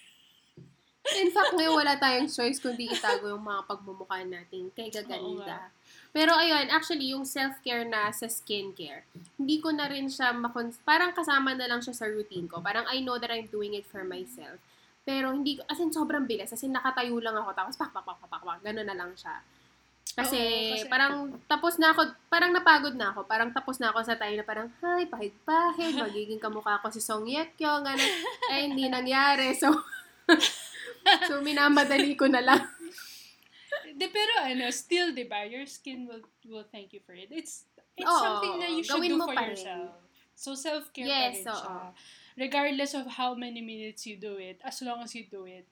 [1.17, 5.69] In fact, ngayon wala tayong choice kundi itago yung mga pagmumukha natin kay Oo gaganda.
[6.15, 9.03] Pero ayun, actually, yung self-care na sa skincare,
[9.35, 10.71] hindi ko na rin siya makon...
[10.87, 12.63] Parang kasama na lang siya sa routine ko.
[12.63, 14.63] Parang I know that I'm doing it for myself.
[15.03, 15.67] Pero hindi ko...
[15.67, 16.55] As in, sobrang bilis.
[16.55, 17.51] As in, nakatayo lang ako.
[17.59, 18.59] Tapos, pak, pak, pak, pak, pak, pak.
[18.63, 19.43] Ganun na lang siya.
[20.15, 23.27] Kasi, Oo, kasi- parang tapos na ako, parang napagod na ako.
[23.27, 27.27] Parang tapos na ako sa time na parang, hay, pahid-pahid, magiging kamukha ko si Song
[27.27, 28.13] Ye Kyo, gano'n.
[28.55, 29.51] Eh, hindi nangyari.
[29.59, 29.75] So,
[31.27, 32.63] so minamadali ko na lang.
[33.95, 37.31] De, pero ano, still, di ba, your skin will will thank you for it.
[37.31, 37.63] It's
[37.95, 39.55] it's Oo, something that you should do for pa rin.
[39.55, 39.95] yourself.
[40.35, 41.55] So, self-care Yes, pa rin oo.
[41.63, 41.79] siya.
[42.35, 45.63] Regardless of how many minutes you do it, as long as you do it,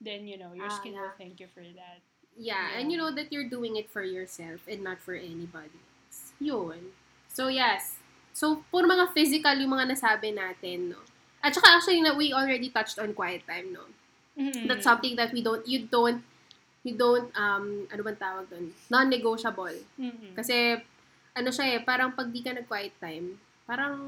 [0.00, 1.04] then, you know, your Ah, skin yeah.
[1.04, 2.00] will thank you for that.
[2.32, 6.32] Yeah, and you know that you're doing it for yourself and not for anybody else.
[6.40, 6.96] Yun.
[7.28, 8.00] So, yes.
[8.32, 11.00] So, puro mga physical yung mga nasabi natin, no?
[11.44, 13.84] At saka actually, na we already touched on quiet time, no?
[14.36, 14.68] Mhm.
[14.68, 16.24] That's something that we don't, you don't,
[16.86, 18.70] you don't, um, ano bang tawag doon?
[18.86, 19.76] Non-negotiable.
[19.98, 20.38] Mhm.
[20.38, 20.78] Kasi,
[21.34, 23.98] ano siya eh, parang pag di ka nag-quiet time, parang,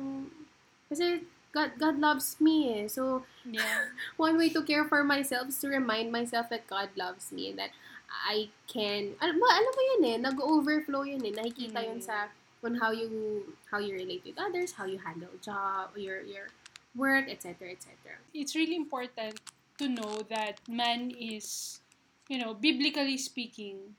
[0.87, 2.87] kasi God, God loves me eh.
[2.87, 3.89] So, Yeah.
[4.21, 7.59] one way to care for myself is to remind myself that God loves me and
[7.59, 7.73] that
[8.09, 11.33] I can, alam mo, alam mo yun eh, nag-overflow yun eh.
[11.33, 12.05] Nakikita yun Mm.
[12.05, 12.29] sa,
[12.61, 13.09] on how you,
[13.73, 16.53] how you relate with others, how you handle job, your, your
[16.97, 18.19] work, etc., etc.
[18.37, 19.41] It's really important
[19.79, 21.79] to know that man is,
[22.29, 23.97] you know, biblically speaking,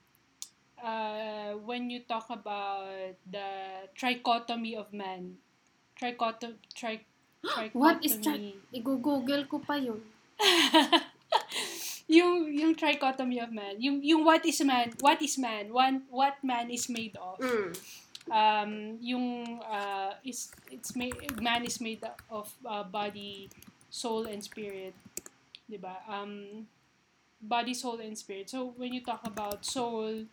[0.82, 5.36] uh, when you talk about the trichotomy of man,
[6.00, 7.04] trichotomy, tri-
[7.44, 7.74] trichotomy.
[7.82, 10.00] What is tri- I-google ko pa yun.
[12.10, 16.38] yung yung trichotomy of man, yung yung what is man, what is man, one what
[16.42, 17.38] man is made of.
[17.38, 17.70] Mm.
[18.30, 18.70] Um
[19.02, 23.50] yung uh is it's made man is made of uh, body,
[23.90, 24.94] soul and spirit.
[25.70, 26.02] 'Di ba?
[26.10, 26.66] Um
[27.40, 28.50] body, soul and spirit.
[28.50, 30.24] So when you talk about soul,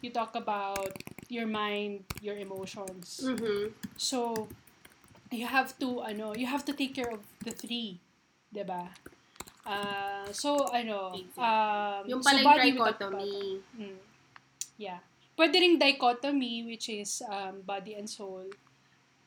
[0.00, 0.96] you talk about
[1.28, 3.20] your mind, your emotions.
[3.24, 3.72] Mhm.
[3.96, 4.48] So,
[5.30, 8.00] you have to, ano, you have to take care of the three.
[8.48, 8.88] 'di ba?
[9.68, 13.20] Uh, so, ano, um, Yung so pala yung talked about.
[13.20, 13.60] trichotomy.
[13.76, 13.98] Mm.
[14.80, 15.00] Yeah.
[15.36, 18.48] Pwede ring dichotomy, which is um, body and soul.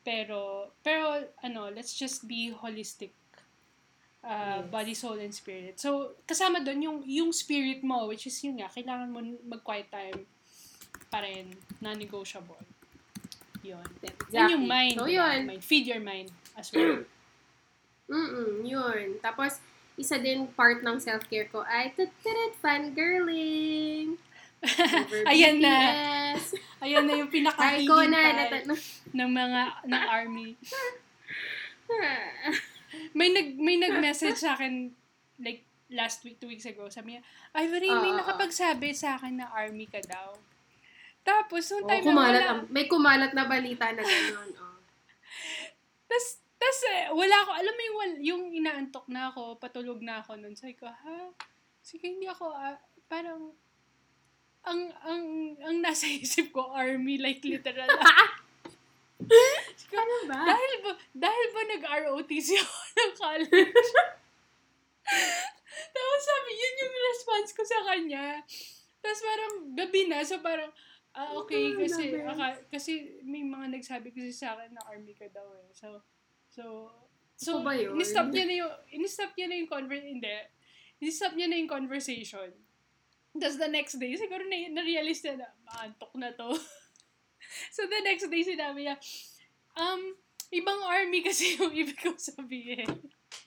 [0.02, 3.14] Pero, pero, ano, let's just be holistic.
[4.22, 4.70] Uh, Yes.
[4.70, 5.74] Body, soul, and spirit.
[5.76, 10.22] So, kasama doon yung, yung spirit mo, which is yun nga, kailangan mo mag-quiet time
[11.10, 11.50] pa rin,
[11.82, 12.62] non-negotiable.
[13.62, 13.82] Yun.
[13.98, 14.38] Exactly.
[14.38, 14.94] And yung mind.
[14.94, 15.38] So, yun.
[15.50, 15.62] Mind.
[15.62, 17.02] Feed your mind as well.
[18.12, 19.18] Mm-mm, yun.
[19.18, 19.58] Tapos,
[19.98, 24.14] isa din part ng self-care ko ay tatarat fangirling.
[25.30, 25.74] Ayan na.
[26.84, 27.34] Ayan na yung na.
[27.34, 28.66] pinakahihintay nata-
[29.18, 29.60] ng mga,
[29.90, 30.54] ng army.
[33.12, 34.92] May nag may nag-message sa akin
[35.38, 36.88] like last week, two weeks ago.
[36.88, 37.22] Sabi niya,
[37.52, 38.18] Ivory, may Oo, oo.
[38.18, 40.32] nakapagsabi sa akin na army ka daw.
[41.22, 44.50] Tapos, nung Oh, time na kumalat, wala, ang- may kumalat na balita na gano'n.
[44.56, 44.80] Oh.
[46.10, 46.24] tas,
[46.56, 50.56] tas, eh, wala ako, alam mo yung, yung inaantok na ako, patulog na ako nun.
[50.56, 51.30] Sabi ko, ha?
[51.78, 52.74] Sige, hindi ako, ah,
[53.06, 53.54] parang,
[54.62, 55.22] ang, ang,
[55.60, 57.86] ang nasa isip ko, army, like literal.
[59.92, 60.40] Ano ba?
[60.48, 63.88] dahil ba, dahil ba nag-ROTC ako ng college?
[65.92, 68.40] Tapos sabi, yun yung response ko sa kanya.
[69.02, 70.70] Tapos parang gabi na, so parang,
[71.12, 72.92] ah, okay, kasi, aka- kasi
[73.26, 75.68] may mga nagsabi kasi sa akin na army ka daw eh.
[75.74, 76.00] So,
[76.48, 76.62] so,
[77.36, 77.98] so, ba yun?
[77.98, 80.36] in-stop niya na yung, in-stop niya na yung conversation, hindi,
[81.02, 82.48] in-stop niya na yung conversation.
[83.32, 86.52] Tapos the next day, siguro na, na-realize niya na, maantok na to.
[87.74, 88.96] so the next day, sinabi niya,
[89.76, 90.16] um,
[90.52, 92.88] ibang army kasi yung ibig kong sabihin.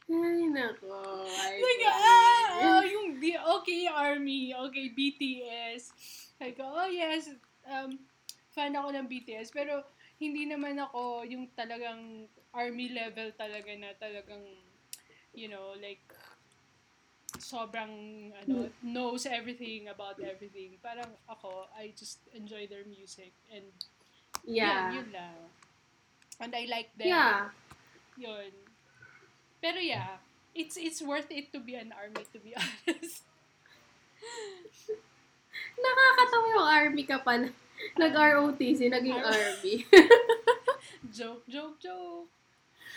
[0.05, 1.25] Ay, nako.
[1.25, 3.17] Like, ah, oh, yung,
[3.61, 5.93] okay, army, okay, BTS.
[6.41, 7.29] Like, oh, yes,
[7.69, 7.97] um,
[8.53, 9.85] fan ako ng BTS, pero
[10.21, 14.45] hindi naman ako yung talagang army level talaga na talagang,
[15.33, 16.05] you know, like,
[17.37, 20.79] sobrang, ano, knows everything about everything.
[20.81, 23.69] Parang ako, I just enjoy their music and
[24.45, 24.91] Yeah.
[24.91, 25.37] yun, yun lang.
[26.37, 27.07] And I like them.
[27.07, 27.49] Yeah.
[28.15, 28.51] Yun.
[29.59, 30.21] Pero yeah,
[30.53, 33.25] it's it's worth it to be an army, to be honest.
[35.75, 37.37] Nakakatawa yung army ka pa.
[37.37, 37.55] na-
[37.99, 39.83] Nag-ROTC, naging Ar- army.
[41.15, 42.29] joke, joke, joke.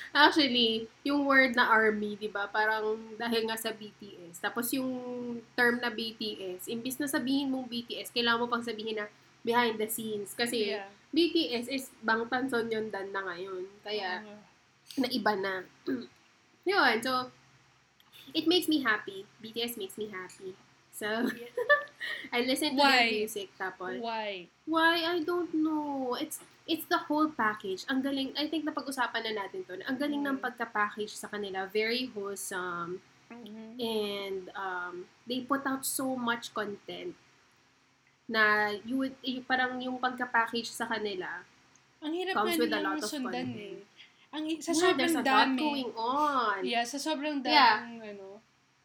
[0.09, 4.41] Actually, yung word na army, di ba, parang dahil nga sa BTS.
[4.41, 4.89] Tapos yung
[5.53, 9.07] term na BTS, imbis na sabihin mong BTS, kailangan mo pang sabihin na
[9.43, 10.33] behind the scenes.
[10.33, 10.89] Kasi Yeah.
[11.09, 13.65] BTS is Bangtan Sonyeondan na ngayon.
[13.81, 14.41] Kaya, Uh,
[14.99, 15.63] na iba na.
[16.65, 17.31] Yun, so,
[18.33, 19.25] it makes me happy.
[19.39, 20.53] BTS makes me happy.
[20.93, 21.07] So,
[22.35, 22.97] I listen to Why?
[22.99, 24.01] their music tapos.
[24.03, 24.49] Why?
[24.67, 25.07] Why?
[25.07, 26.19] I don't know.
[26.19, 27.87] It's it's the whole package.
[27.89, 29.79] Ang galing, I think napag-usapan na natin to.
[29.87, 30.45] Ang galing ng Mm.
[30.45, 31.65] pagka-package sa kanila.
[31.65, 33.01] Very wholesome.
[33.31, 33.77] Mhm.
[33.79, 34.95] And um,
[35.25, 37.15] they put out so much content
[38.29, 41.41] na you would, yung, parang yung pagka-package sa kanila.
[41.99, 43.81] Ang hirap Comes nga with a lot of sundan eh.
[44.29, 45.59] Ang, sa Yeah, sobrang there's a lot dami.
[45.59, 46.59] going on.
[46.63, 47.81] Yeah, sa sobrang dami, Yeah.
[48.13, 48.39] ano,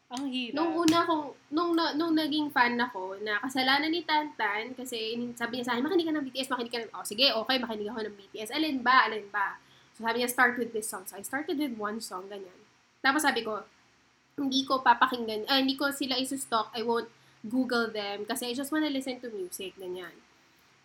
[0.08, 0.56] ang hirap.
[0.56, 5.60] Nung una kong, nung, na- nung naging fan ako, na kasalanan ni Tantan, kasi sabi
[5.60, 8.00] niya sa akin, makinig ka ng BTS, makinig ka ng, oh sige, okay, makinig ako
[8.02, 8.48] ng BTS.
[8.50, 9.60] Alin ba, alin ba?
[9.92, 11.04] So sabi niya, start with this song.
[11.04, 12.56] So I started with one song, ganyan.
[12.98, 13.62] Tapos sabi ko,
[14.34, 17.06] hindi ko papakinggan, ah, hindi ko sila isustalk, I won't
[17.44, 20.16] Google them, kasi I just wanna listen to music, ganyan.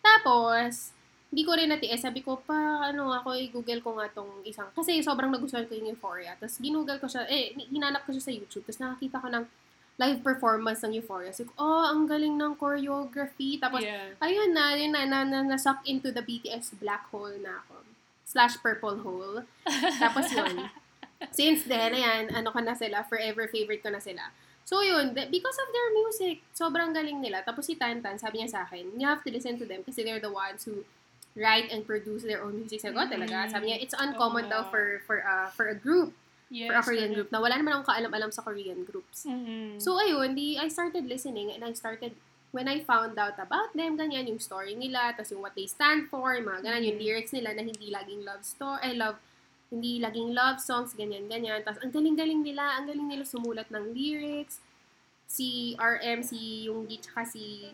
[0.04, 0.92] Tapos,
[1.30, 2.02] hindi ko rin natiis.
[2.02, 5.94] Sabi ko, pa, ano ako, i-google ko nga tong isang, kasi sobrang nagustuhan ko yung
[5.94, 6.34] Euphoria.
[6.36, 8.66] Tapos, ginoogle ko siya, eh, hinanap ko siya sa YouTube.
[8.66, 9.44] Tapos, nakakita ko ng
[10.00, 11.30] live performance ng Euphoria.
[11.30, 13.60] Sabi ko, oh, ang galing ng choreography.
[13.60, 14.16] Tapos, yeah.
[14.18, 17.84] ayun na, yun na, na, na, na-suck into the BTS black hole na ako.
[18.24, 19.44] Slash purple hole.
[20.00, 20.66] Tapos yun.
[21.36, 24.32] Since then, ayan, ano ko na sila, forever favorite ko na sila.
[24.70, 27.42] So yun, because of their music, sobrang galing nila.
[27.42, 30.22] Tapos si Tantan, sabi niya sa akin, you have to listen to them kasi they're
[30.22, 30.86] the ones who
[31.34, 32.78] write and produce their own music.
[32.78, 33.50] Sabi ko, "Oh, talaga?
[33.50, 36.14] Sabi niya, it's uncommon Oo daw for for uh, for a group,
[36.54, 39.26] yes, for a Korean group, na wala naman akong kaalam-alam sa Korean groups.
[39.26, 39.82] Mhm.
[39.82, 42.14] So, ayun, di, I started listening and I started,
[42.54, 46.06] when I found out about them, ganyan, yung story nila, tapos yung what they stand
[46.06, 47.06] for, yung mga ganyan, yung Mhm.
[47.10, 49.18] lyrics nila na hindi laging love story, I love,
[49.70, 51.62] hindi laging love songs, ganyan, ganyan.
[51.62, 54.58] Tapos, ang galing-galing nila, ang galing nila sumulat ng lyrics.
[55.24, 57.70] Si RM, si Yoongi, tsaka si,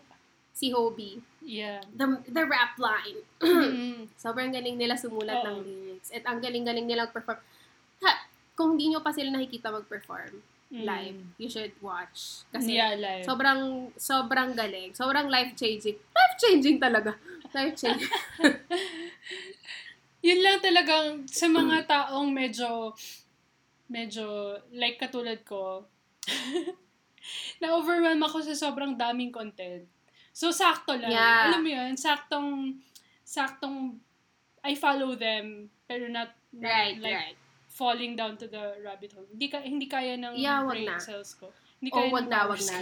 [0.53, 1.17] si Hobie.
[1.41, 1.81] yeah.
[1.91, 3.25] The, the rap line.
[3.41, 4.13] Mhm.
[4.13, 5.45] Sobrang galing nila sumulat Oo.
[5.47, 6.09] ng lyrics.
[6.11, 7.41] At ang galing-galing nila perform.
[7.99, 8.13] Ha,
[8.53, 10.37] kung hindi nyo pa sila nakikita mag-perform
[10.67, 11.31] live, Mm.
[11.39, 12.43] you should watch.
[12.51, 13.23] Kasi, yeah, live.
[13.23, 14.91] Sobrang, sobrang galing.
[14.91, 15.95] Sobrang life-changing.
[16.13, 17.15] Life-changing talaga.
[17.49, 18.11] Life-changing.
[20.25, 22.93] Yun lang talagang sa mga taong medyo,
[23.87, 25.85] medyo, like katulad ko,
[27.61, 29.85] na-overwhelm ako sa sobrang daming content.
[30.33, 31.09] So, sakto lang.
[31.13, 31.49] Yeah.
[31.49, 32.77] Alam mo yun, saktong,
[33.25, 33.97] saktong,
[34.65, 37.37] I follow them, pero not, not right, like, right.
[37.69, 39.25] falling down to the rabbit hole.
[39.29, 41.01] Hindi, ka, hindi kaya ng Yeah, wag brain na.
[41.01, 41.49] cells ko.
[41.81, 42.77] Hindi Oh, kaya wag ng na, wag na.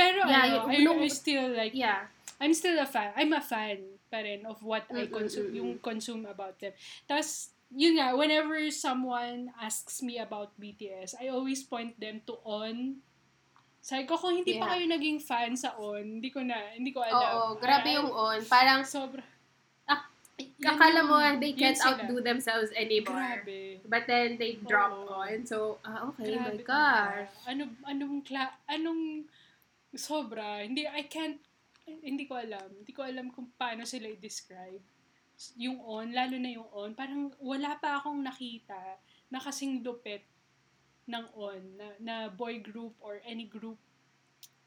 [0.00, 2.08] Pero Yeah, ano, I, I still like, Yeah.
[2.40, 3.12] I'm still a fan.
[3.20, 6.74] I'm a fan pa rin of what I consume, yung consume about them.
[7.06, 12.98] Tapos, yun nga, whenever someone asks me about BTS, I always point them to On.
[13.80, 14.70] Sabi ko, kung hindi pa Yeah.
[14.76, 17.56] kayo naging fan sa On, hindi ko na, hindi ko Oo, alam.
[17.56, 18.38] grabe Ah, yung on.
[18.44, 19.22] Parang, Sobra.
[19.86, 20.04] Ah,
[20.60, 21.96] akala mo, they can't sila.
[21.96, 23.16] outdo themselves anymore.
[23.16, 23.80] Grabe.
[23.86, 25.16] But then, they drop Oo.
[25.16, 25.46] on.
[25.46, 27.30] So, ah, okay, my Grabe gosh.
[27.30, 27.48] talaga.
[27.48, 29.24] Ano, anong, kla- anong,
[29.92, 30.60] sobra.
[30.60, 31.40] Hindi, I can't,
[31.98, 32.68] hindi ko alam.
[32.70, 34.82] Hindi ko alam kung paano sila i-describe.
[35.56, 39.00] Yung on, lalo na yung on, parang wala pa akong nakita
[39.32, 40.22] na kasing lupit
[41.10, 43.80] ng on, na, na boy group or any group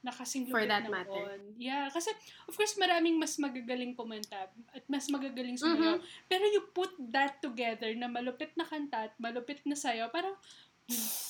[0.04, 1.24] na kasing For lupit that ng matter.
[1.32, 1.40] on.
[1.56, 2.12] Yeah, kasi
[2.50, 5.96] of course maraming mas magagaling kumanta at mas magagaling sumayaw.
[5.96, 6.28] Mhm.
[6.28, 10.36] Pero you put that together na malupit na kanta at malupit na sayaw, parang,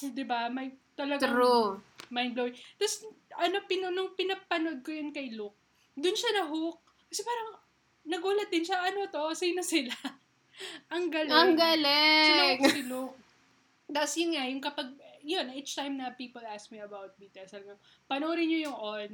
[0.01, 0.49] 'di ba?
[0.49, 1.77] May talagang True.
[2.09, 2.57] mind blowing.
[2.81, 3.05] Tapos
[3.37, 5.57] ano pino nung pinapanood ko yun kay Luke,
[5.93, 6.79] dun siya na hook.
[7.07, 7.57] Kasi parang
[8.03, 9.31] nagulat din siya, ano to?
[9.33, 9.93] Sino sila?
[10.93, 11.33] Ang galing.
[11.33, 12.57] Ang galing!
[12.69, 13.17] si Luke.
[13.89, 14.89] Tapos yun nga, yung kapag,
[15.21, 19.09] yun, each time na people ask me about BTS, sabi ko, panoorin nyo yung on,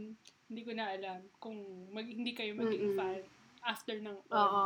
[0.50, 1.56] hindi ko na alam kung
[1.92, 2.98] mag, hindi kayo maging Mm-mm.
[2.98, 3.22] fan
[3.62, 4.36] after ng on.
[4.36, 4.66] Oo.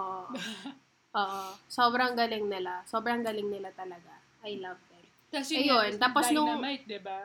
[1.21, 1.43] Oo.
[1.69, 2.81] Sobrang galing nila.
[2.85, 4.17] Sobrang galing nila talaga.
[4.41, 5.05] I love them.
[5.29, 7.19] Tapos yun, Ayun, nga, tapos nung- Dynamite, di ba?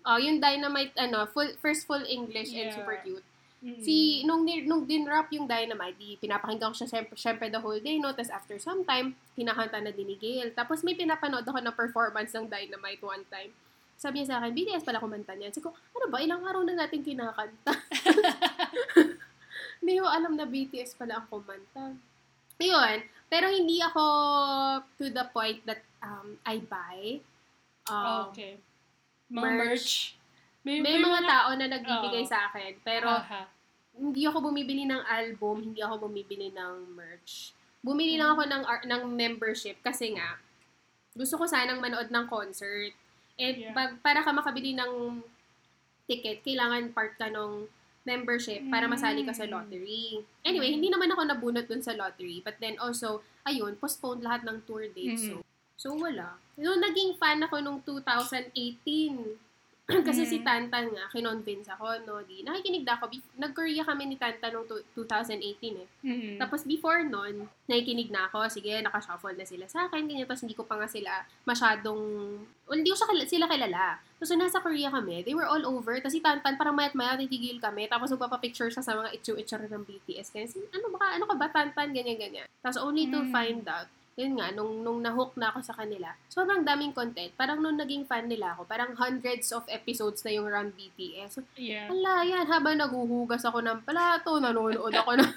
[0.00, 2.74] Oh, yung Dynamite, ano, full, first full English and Yeah.
[2.74, 3.26] super cute.
[3.60, 3.84] Mm-mm.
[3.84, 8.00] Si, nung, nung din-rap yung Dynamite, di, pinapakinggan ko siya syempre, syempre the whole day,
[8.00, 8.16] no?
[8.16, 10.56] Tapos after some time, kinakanta na din ni Gail.
[10.56, 13.52] Tapos may pinapanood ako na performance ng Dynamite one time.
[14.00, 15.52] Sabi niya sa akin, BTS pala kumanta niyan.
[15.52, 17.76] Sabi ko, ano ba, ilang araw na natin kinakanta?
[19.80, 21.96] Hindi ko alam na BTS pala ang kumanta.
[22.60, 22.98] Ayun.
[23.32, 24.04] Pero hindi ako
[25.00, 27.22] to the point that um, I buy.
[27.88, 28.60] Um, okay.
[29.32, 29.56] Mga merch.
[29.56, 29.92] merch.
[30.60, 32.28] May, May mga tao na nagbibigay Oo.
[32.28, 32.76] sa akin.
[32.80, 33.48] Pero, Aha.
[33.96, 37.56] hindi ako bumibili ng album, hindi ako bumibili ng merch.
[37.80, 40.36] Bumili lang ako ng ng membership kasi nga
[41.10, 42.92] gusto ko sanang manood ng concert.
[43.34, 43.72] And Yeah.
[43.72, 45.24] pag, para ka makabili ng
[46.04, 47.64] ticket, kailangan part ka ng
[48.02, 49.52] membership para masali ka sa Mm.
[49.52, 50.06] lottery.
[50.42, 50.74] Anyway, Mm.
[50.76, 52.40] hindi naman ako nabunot dun sa lottery.
[52.40, 55.24] But then also, ayun, postponed lahat ng tour dates.
[55.24, 55.40] Mm.
[55.40, 55.48] So,
[55.80, 56.36] So, wala.
[56.54, 59.40] Nung naging fan ako nung 2018,
[60.06, 60.46] kasi si Mm.
[60.46, 63.08] Tantan nga, kinonvince ako, no, di, nakikinig na ako.
[63.08, 65.36] Bef- Nag-Korea kami ni Tantan tu- 2018
[65.76, 65.88] eh.
[66.02, 66.36] Mm-mm.
[66.36, 67.34] Tapos before nun,
[67.64, 70.86] nakikinig na ako, sige, nakashuffle na sila sa akin, ganyan, tapos hindi ko pa nga
[70.86, 71.10] sila
[71.44, 72.00] masyadong,
[72.64, 73.86] well, hindi ko sila kilala.
[74.16, 77.16] Tapos nung nasa Korea kami, they were all over, tapos si Tantan, parang mayat maya
[77.16, 80.30] titigil kami, tapos magpapapicture siya sa mga itsu-itsura ng BTS.
[80.30, 82.46] Kaya, sin- ano ba, ano ka ba, Tantan, ganyan, ganyan.
[82.60, 83.30] Tapos only to Mm.
[83.30, 83.88] find out,
[84.20, 87.32] yun nga, nung, nung nahook na ako sa kanila, sobrang daming content.
[87.32, 91.30] Parang nung naging fan nila ako, parang hundreds of episodes na yung Run BTS.
[91.32, 91.88] So, Yeah.
[91.88, 95.30] Ala, yan, habang naguhugas ako ng plato, nanonood ako ng,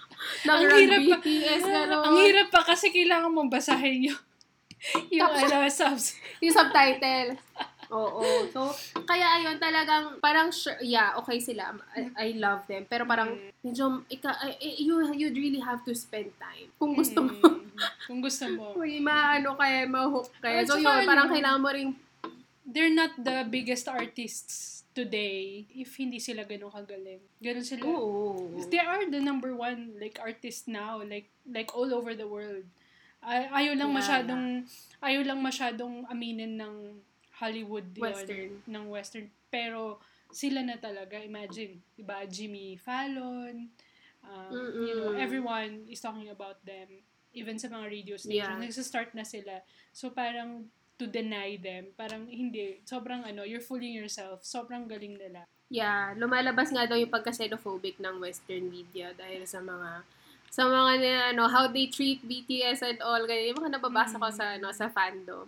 [0.46, 2.04] ng Ang Run hirap pa- BTS, gano'n.
[2.04, 4.20] Ang hirap pa kasi kailangan mong basahin yung
[5.16, 6.14] yung ano, subs.
[6.44, 7.40] Yung subtitle.
[7.90, 8.22] Oo.
[8.50, 8.70] So,
[9.02, 11.74] kaya ayun, talagang, parang, sure, yeah, okay sila.
[11.94, 12.84] I, I love them.
[12.84, 13.50] Pero parang, Mm.
[13.62, 16.66] medyo, ika, eh, you, you'd really have to spend time.
[16.76, 17.34] Kung gusto mo.
[17.34, 17.62] Mm.
[18.06, 18.74] Kung gusto mo.
[18.80, 20.66] Uy, maano kaya, mahook kaya.
[20.66, 21.90] So, yun, parang ano, kailangan mo ring,
[22.66, 27.22] They're not the biggest artists today if hindi sila ganun kagaling.
[27.38, 27.86] Ganun sila.
[27.86, 28.58] oo.
[28.66, 32.66] They are the number one like artist now, like like all over the world.
[33.22, 34.44] Ay, ayaw lang Yeah, masyadong
[34.98, 36.74] ayaw lang masyadong aminin ng
[37.36, 38.50] Hollywood yun, Western.
[38.64, 39.26] ng western.
[39.46, 40.00] Pero
[40.32, 42.24] sila na talaga, imagine, 'di ba?
[42.24, 43.68] Jimmy Fallon,
[44.24, 46.88] um, you know, everyone is talking about them.
[47.36, 48.64] Even sa mga radio station, Yeah.
[48.64, 49.60] nagsa-start na sila.
[49.92, 54.40] So parang to deny them, parang hindi, sobrang ano, you're fooling yourself.
[54.40, 55.44] Sobrang galing nila.
[55.68, 60.06] Yeah, lumalabas nga daw yung pagka-xenophobic ng Western media dahil sa mga
[60.48, 63.52] sa mga ano how they treat BTS and all ganyan.
[63.52, 65.44] Yung mga nababasa ko sa ano sa fandom.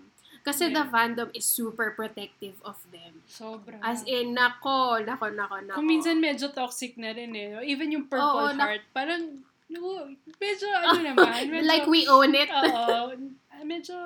[0.49, 0.89] Kasi the Yeah.
[0.89, 3.21] fandom is super protective of them.
[3.29, 3.77] Sobra.
[3.81, 5.77] As in, nako, nako, nako, nako.
[5.77, 7.61] Kung minsan medyo toxic na rin eh.
[7.63, 10.09] Even yung Purple Oo, na- Heart, parang, no,
[10.41, 11.43] medyo ano naman.
[11.53, 12.49] Medyo, like we own it.
[12.57, 13.13] Oo.
[13.61, 13.97] medyo,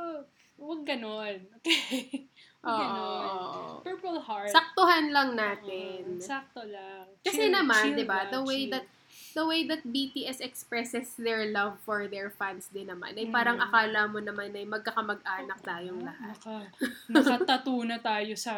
[0.58, 1.38] wag ganon.
[1.62, 2.26] Okay?
[2.58, 2.78] Wag Oo.
[2.78, 3.82] ganon.
[3.82, 4.50] Purple Heart.
[4.50, 6.18] Saktuhan lang oo, natin.
[6.18, 7.06] sakto lang.
[7.22, 8.74] Kasi Chill- naman, chill 'di ba, the way chill.
[8.74, 8.86] that
[9.32, 13.64] the way that BTS expresses their love for their fans din naman, ay parang Mm.
[13.64, 16.36] akala mo naman ay magkakamag-anak tayong lahat.
[16.38, 16.56] Naka,
[17.12, 18.54] nakatato na tayo sa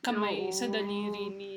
[0.00, 0.54] kamay, Oo.
[0.54, 1.54] sa daliri ni,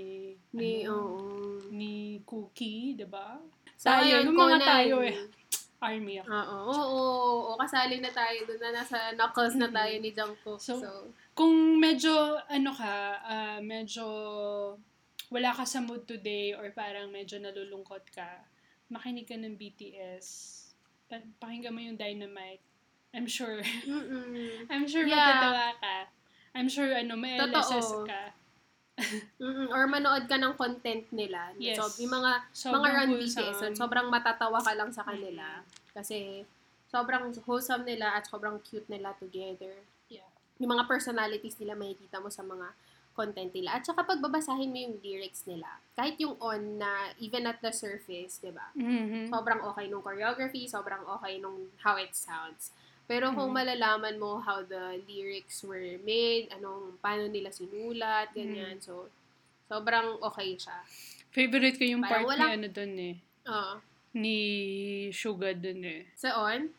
[0.50, 1.62] Ni, ano, oo.
[1.70, 3.38] ni Cookie, 'di ba?
[3.78, 4.66] So, Tayo, ayun, yung mga Conan.
[4.66, 5.18] tayo eh.
[5.80, 6.28] Army ako.
[6.28, 10.60] Oo, oo, oo, oo, kasali na tayo doon na nasa knuckles na tayo ni Jungkook.
[10.60, 10.90] So, So,
[11.32, 12.94] Kung medyo, ano ka,
[13.24, 14.04] ah, medyo
[15.30, 18.42] wala ka sa mood today or parang medyo nalulungkot ka,
[18.90, 20.26] makinig ka ng BTS.
[21.06, 22.62] Pa- pakinggan mo yung Dynamite.
[23.14, 23.62] I'm sure.
[24.74, 25.18] I'm sure Yeah.
[25.18, 25.98] matatawa ka.
[26.54, 28.10] I'm sure, ano, may LSS Totoo.
[28.10, 28.22] ka.
[29.74, 31.54] or manood ka ng content nila.
[31.56, 31.78] Yes.
[31.80, 33.54] So, yung mga Sobrang mga run wholesome.
[33.54, 35.62] BTS, sobrang matatawa ka lang sa kanila.
[35.94, 36.44] Kasi,
[36.90, 39.72] sobrang wholesome nila at sobrang cute nila together.
[40.10, 40.28] Yeah.
[40.58, 42.74] Yung mga personalities nila makikita mo sa mga
[43.20, 43.76] content nila.
[43.76, 48.40] At saka pagbabasahin mo yung lyrics nila, kahit yung on na even at the surface,
[48.40, 48.72] di ba?
[48.72, 49.28] Mhm.
[49.28, 52.72] Sobrang okay nung choreography, sobrang okay nung how it sounds.
[53.04, 53.58] Pero kung Mhm.
[53.58, 58.78] malalaman mo how the lyrics were made, anong, paano nila sinulat, ganyan.
[58.78, 58.82] Mm.
[58.82, 59.10] So,
[59.66, 60.80] sobrang okay siya.
[61.30, 63.16] Favorite ko yung part Parang ni wala- ano dun eh.
[63.46, 63.74] Oo.
[64.14, 64.38] Ni
[65.12, 66.06] Suga dun eh.
[66.16, 66.70] So, on?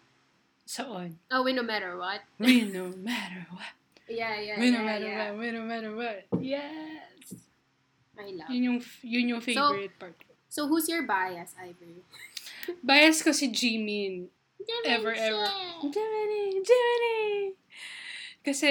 [0.64, 1.18] Sa on.
[1.28, 2.22] Oh, we no matter what.
[2.38, 3.74] We no matter what.
[4.10, 5.50] Yeah, yeah, no yeah, matter yeah.
[5.54, 6.26] no matter what.
[6.42, 7.46] Yes!
[8.18, 8.50] I love.
[8.50, 10.34] Yun yung, yun yung favorite part ko.
[10.50, 12.02] So, who's your bias, Ivory?
[12.84, 14.26] Bias ko si Jimin.
[14.84, 15.46] Ever, ever.
[15.80, 16.60] Jiminy!
[16.60, 17.54] Jiminy!
[18.42, 18.70] Kasi,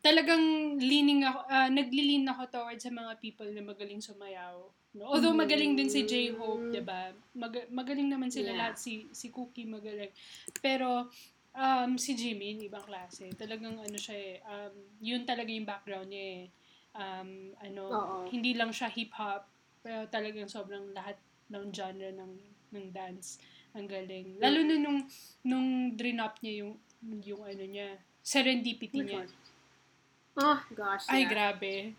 [0.00, 4.68] talagang leaning ako, ah, naglilin ako towards sa mga people na magaling sumayaw.
[4.94, 5.10] No?
[5.10, 5.42] Although Mm.
[5.42, 7.10] magaling din si J-Hope, 'di ba?
[7.34, 8.58] Mag- magaling naman sila Yeah.
[8.62, 10.14] lahat si si Cookie magaling.
[10.62, 11.10] Pero
[11.54, 13.30] um si Jimin ibang klase.
[13.38, 16.42] Talagang ano siya eh, um yun talaga yung background niya eh.
[16.94, 18.16] Um ano, Oo.
[18.30, 19.46] hindi lang siya hip hop,
[19.82, 21.18] pero talagang sobrang lahat
[21.50, 22.32] ng genre ng
[22.74, 23.38] ng dance.
[23.74, 24.38] Ang galing.
[24.38, 25.00] Lalo na nung
[25.42, 26.72] nung drinop niya yung
[27.22, 29.26] yung ano niya, serendipity niya.
[30.34, 31.06] Oh, gosh.
[31.06, 31.30] Ay, yeah.
[31.30, 31.94] grabe.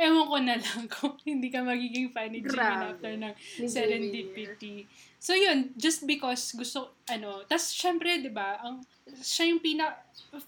[0.00, 3.34] Ewan ko na lang kung hindi ka magiging fan ni Jimin after ng
[3.68, 4.88] serendipity.
[5.20, 8.80] So yun, just because gusto, ano, tas syempre, di ba, ang,
[9.20, 9.92] siya yung pina,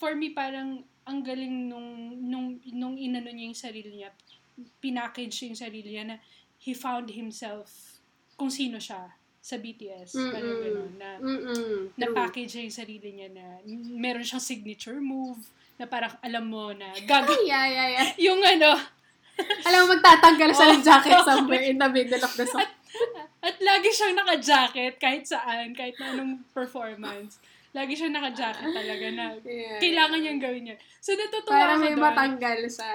[0.00, 4.10] for me parang, ang galing nung, nung, nung inano niya yung sarili niya,
[4.80, 6.16] pinackage yung sarili niya na
[6.62, 8.00] he found himself
[8.40, 10.16] kung sino siya sa BTS.
[10.32, 10.64] Parang Mm-mm.
[10.64, 11.78] gano'n, na, Mm-mm.
[11.98, 13.44] Na-package niya yung sarili niya na
[13.98, 15.42] meron siyang signature move,
[15.82, 18.08] na parang alam mo na gag Yeah, yeah, yeah.
[18.30, 18.78] yung ano,
[19.64, 20.86] Alam mo, magtatanggal siya ng Oh.
[20.86, 22.66] jacket somewhere in the middle of the song.
[23.40, 27.42] At lagi siyang naka-jacket kahit saan, kahit na anong performance.
[27.72, 29.80] Lagi siya naka-jacket talaga na Yeah.
[29.80, 30.78] kailangan niyang gawin yun.
[30.98, 32.04] So, natutuwa Para ako may doon.
[32.04, 32.86] matanggal sa...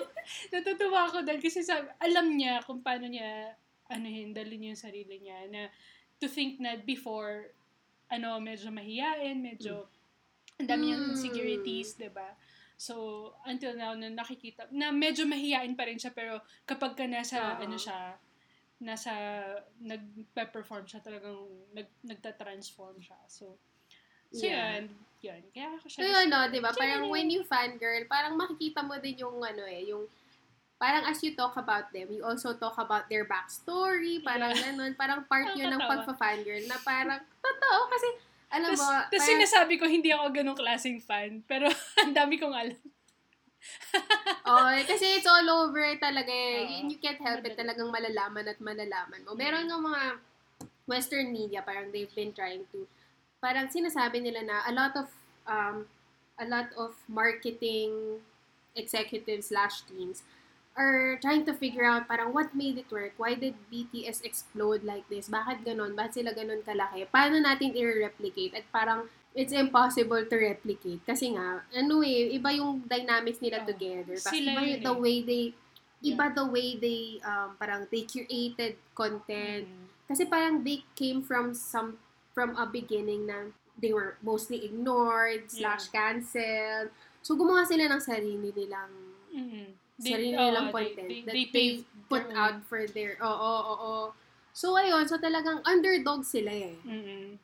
[0.54, 3.52] natutuwa ako dahil kasi sa, alam niya kung paano niya
[3.90, 5.66] ano dalhin yung sarili niya na
[6.16, 7.50] to think na before
[8.06, 9.90] ano medyo mahiyain, medyo
[10.56, 11.10] ang dami Mm.
[11.10, 12.30] insecurities, 'di ba?
[12.80, 17.60] So, until now, na nakikita, na medyo mahiyain pa rin siya, pero kapag ka nasa,
[17.60, 17.68] Oo.
[17.68, 18.16] ano siya,
[18.80, 19.12] nasa,
[19.84, 21.44] nag-perform siya, talagang
[21.76, 23.20] nag, nagta-transform siya.
[23.28, 23.60] So,
[24.32, 24.80] so Yeah.
[24.80, 25.42] yun, yun.
[25.52, 26.00] Kaya ako siya.
[26.00, 26.52] So yun, no, gusto.
[26.56, 26.72] di ba?
[26.72, 30.08] Parang when you fangirl, parang makikita mo din yung ano eh, yung
[30.80, 34.72] parang as you talk about them, you also talk about their backstory, parang Yeah.
[34.72, 38.08] ganun, parang part yun ng pagpa-fangirl na parang, totoo, kasi,
[38.50, 41.40] alam mo, tapos parang- sinasabi ko, hindi ako ganong klaseng fan.
[41.46, 41.70] Pero,
[42.02, 42.78] ang dami kong alam.
[44.48, 46.66] oh, kasi it's all over talaga eh.
[46.66, 46.70] Oo.
[46.70, 49.38] You, you can't help it talagang malalaman at malalaman mo.
[49.38, 50.02] Meron ng mga
[50.90, 52.88] western media, parang they've been trying to,
[53.38, 55.08] parang sinasabi nila na a lot of,
[55.46, 55.86] um,
[56.40, 58.18] a lot of marketing
[58.74, 60.24] executives slash teams
[60.78, 63.12] are trying to figure out parang what made it work?
[63.16, 65.28] Why did BTS explode like this?
[65.28, 65.98] Bakit ganon?
[65.98, 67.06] Bakit sila ganon kalaki?
[67.10, 68.54] Paano natin i-replicate?
[68.54, 71.02] At parang it's impossible to replicate.
[71.06, 73.68] Kasi nga, ano eh, iba yung dynamics nila Oo.
[73.70, 74.16] together.
[74.18, 75.02] Tapos Sila iba yun yung the eh.
[75.02, 75.44] way they,
[76.02, 79.66] iba the way they, um, parang they created content.
[79.66, 79.86] Mm.
[80.10, 81.98] Kasi parang they came from some,
[82.34, 86.90] from a beginning na they were mostly ignored, slash canceled.
[87.22, 88.92] So, gumawa sila ng sarili nilang
[90.00, 90.08] Mm.
[90.08, 91.68] sarili oo, nilang they- content they- that they they,
[92.08, 94.04] put their out for their, oo, oo, oo.
[94.50, 96.74] So, ayun, so talagang underdog sila eh.
[96.82, 97.38] Mm-mm.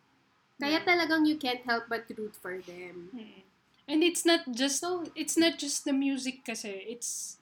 [0.59, 0.87] Kaya Mm.
[0.89, 3.13] talagang you can't help but root for them.
[3.15, 3.45] Mm.
[3.87, 6.73] And it's not just So, it's not just the music kasi.
[6.91, 7.39] It's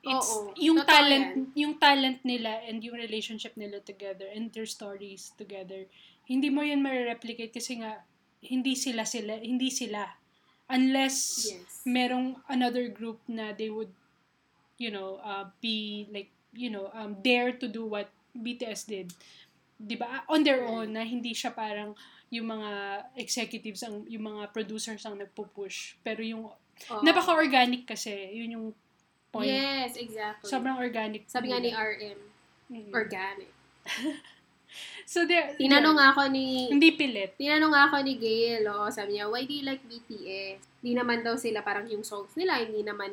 [0.00, 1.40] it's Oo, yung totoo talent yan.
[1.58, 5.84] yung talent nila and yung relationship nila together and their stories together.
[6.24, 8.00] Hindi mo yan ma-replicate kasi nga
[8.40, 10.06] hindi sila sila, hindi sila
[10.70, 11.82] unless yes.
[11.84, 13.90] merong another group na they would
[14.80, 19.12] you know uh, be like you know um, dare to do what BTS did
[19.76, 21.92] 'di ba on their own na hindi siya parang
[22.32, 22.70] yung mga
[23.16, 26.48] executives ang yung mga producers ang nagpo-push pero yung
[26.88, 27.02] Oo.
[27.04, 28.66] napaka-organic kasi yun yung
[29.28, 30.48] point Yes, exactly.
[30.48, 31.70] sobrang organic Sabi nga ni.
[31.70, 32.18] RM,
[32.70, 32.94] Mm.
[32.94, 33.50] organic.
[35.02, 39.26] so there Tinanong nga ako ni hindi pilit Tinanong ako ni Gail, oo, sabi niya,
[39.26, 40.62] why do you like BTS?
[40.78, 43.10] Hindi naman daw sila parang yung songs nila, hindi naman,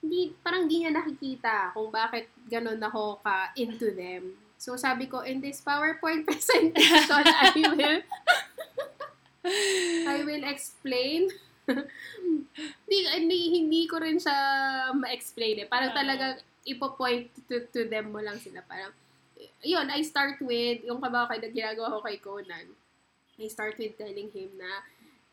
[0.00, 4.32] hindi, parang hindi niya nakikita kung bakit ganun ako ka into them.
[4.60, 8.00] So sabi ko, in this PowerPoint presentation, I will,
[10.12, 11.32] I will explain.
[12.84, 14.36] hindi, hindi, hindi ko rin siya
[14.96, 15.68] ma-explain eh.
[15.68, 15.98] Parang Oo.
[16.00, 16.24] talaga,
[16.64, 18.60] ipo-point to, to them mo lang sila.
[18.68, 18.92] Parang,
[19.64, 22.68] yun, I start with, yung kabakay na ginagawa ko kay Conan.
[23.40, 24.84] I start with telling him na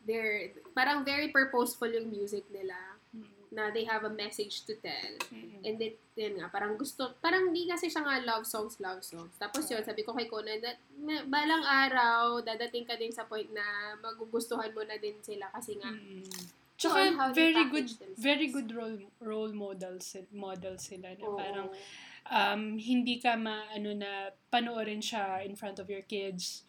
[0.08, 2.97] they're, parang very purposeful yung music nila.
[3.52, 5.12] Na they have a message to tell.
[5.32, 5.64] Mm.
[5.64, 9.32] And then, yun nga, parang gusto, parang hindi kasi siya nga love songs, love songs.
[9.40, 13.48] Tapos yun, sabi ko kay Conan, that, na, balang araw, dadating ka din sa point
[13.50, 16.56] na magugustuhan mo na din sila kasi nga, Mm.
[16.78, 18.22] So, Tsaka very good themselves.
[18.22, 21.34] very good role role models model sila na oo.
[21.34, 21.68] parang
[22.30, 26.62] um, hindi ka maano na panoorin siya in front of your kids.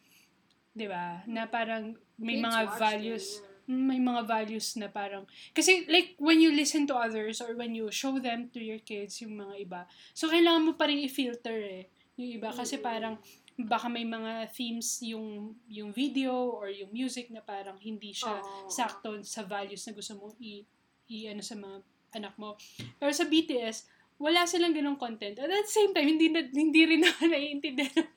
[0.74, 1.22] 'Di ba?
[1.30, 3.49] Na parang may Kids mga values them, yeah.
[3.70, 7.94] May mga values na parang kasi like when you listen to others or when you
[7.94, 9.82] show them to your kids yung mga iba.
[10.18, 11.84] So kailangan mo pa rin i-filter eh
[12.18, 13.22] yung iba kasi parang
[13.60, 18.72] baka may mga themes yung yung video or yung music na parang hindi siya Oo.
[18.72, 20.66] sakto sa values na gusto mong i,
[21.12, 21.78] i ano sa mga
[22.18, 22.58] anak mo.
[22.98, 23.86] Pero sa BTS,
[24.18, 25.38] wala silang ganong content.
[25.38, 28.10] At at the same time, hindi na, hindi rin naman naiintindihan ng,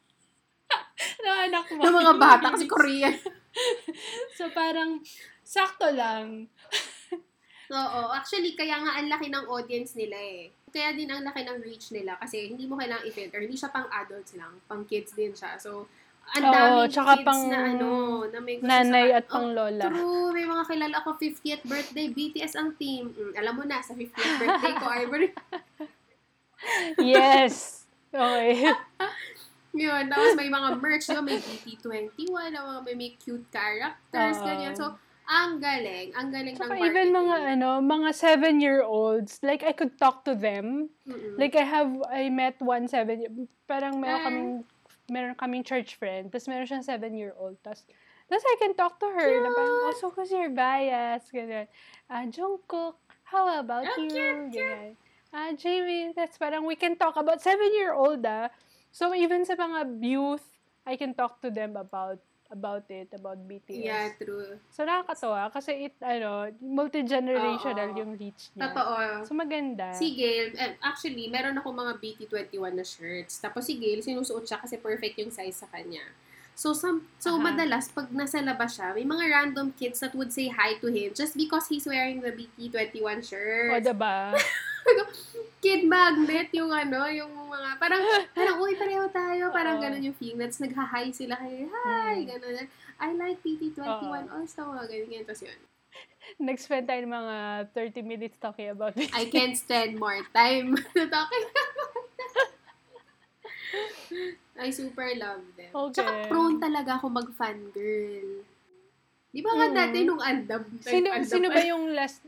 [1.27, 1.81] ng anak mo.
[1.85, 3.15] Ng mga bata kasi Korean.
[4.39, 5.01] so parang,
[5.43, 6.49] sakto lang.
[7.73, 10.53] Oo, actually, kaya nga ang laki ng audience nila eh.
[10.73, 13.41] Kaya din ang laki ng reach nila kasi hindi mo kailangang i-filter.
[13.41, 15.57] Hindi siya pang adults lang, pang kids din siya.
[15.57, 15.89] So,
[16.33, 17.91] ang daming tsaka kids pang na ano,
[18.29, 19.85] na may gusto Nanay sa, at pang lola.
[19.89, 23.13] True, may mga kilala ko 50th birthday, BTS ang team.
[23.13, 25.29] Mm, alam mo na, sa 50th birthday ko, Ivory.
[27.01, 27.85] Yes.
[28.13, 28.69] Okay.
[29.73, 31.25] Yun, tapos may mga merch, diba?
[31.25, 34.45] may BT21, na mga may, may cute characters, Oo.
[34.45, 34.77] ganyan.
[34.77, 34.93] So,
[35.25, 36.13] ang galing.
[36.13, 37.53] Ang galing Tsaka ng even mga marketing.
[37.57, 40.93] ano, mga seven-year-olds, like I could talk to them.
[41.09, 41.41] Mm-mm.
[41.41, 44.25] Like I have, I met one seven, parang meron Ah.
[44.29, 44.51] kaming,
[45.09, 47.89] meron kaming church friend, tapos meron siyang seven-year-old, tapos,
[48.29, 51.65] tapos I can talk to her, na parang, oh, so kasi you're biased, ganyan.
[52.13, 54.13] Ah, Jungkook, how about Ah, you?
[54.13, 54.61] cute, cute.
[54.61, 54.91] Ganyan.
[55.33, 58.53] Ah, Jamie, that's parang we can talk about seven-year-old, ah.
[58.93, 60.45] So even sa mga youth,
[60.85, 62.21] I can talk to them about
[62.53, 63.81] about it, about BTS.
[63.81, 64.61] Yeah, true.
[64.69, 68.01] So, nakakatawa kasi it, ano, multi-generational Oo.
[68.05, 68.69] yung reach niya.
[68.69, 69.25] Totoo.
[69.25, 69.97] So, maganda.
[69.97, 73.41] Si Gail, eh, actually, meron ako mga BT21 na shirts.
[73.41, 76.05] Tapos si Gail, sinusuot siya kasi perfect yung size sa kanya.
[76.53, 77.49] So, some, so Aha.
[77.49, 81.17] madalas, pag nasa labas siya, may mga random kids that would say hi to him
[81.17, 83.73] just because he's wearing the BT21 shirt.
[83.73, 84.37] o, diba?
[85.59, 88.03] Kid magnet yung ano, yung mga, parang,
[88.33, 89.45] parang, uy, pareho tayo.
[89.49, 89.83] Parang Oo.
[89.83, 90.35] ganun yung feeling.
[90.37, 92.27] That's nagha-hi sila kay, hi, Hmm.
[92.29, 92.67] ganun.
[92.99, 93.79] I like BT21
[94.27, 94.35] Oo.
[94.35, 94.61] also.
[94.69, 95.27] Mga ganun, ganun.
[95.27, 95.61] Tapos yun.
[96.41, 97.37] Nag-spend tayo ng mga
[97.71, 99.11] 30 minutes talking about it.
[99.13, 100.75] I can't stand more time
[101.15, 102.49] talking about that.
[104.55, 105.71] I super love them.
[105.71, 105.93] Okay.
[105.97, 108.45] Tsaka prone talaga ako mag-fangirl.
[109.31, 109.75] Di ba nga Mm.
[109.75, 110.63] dati nung Aldab?
[110.79, 112.21] Sino, sino ba yung last,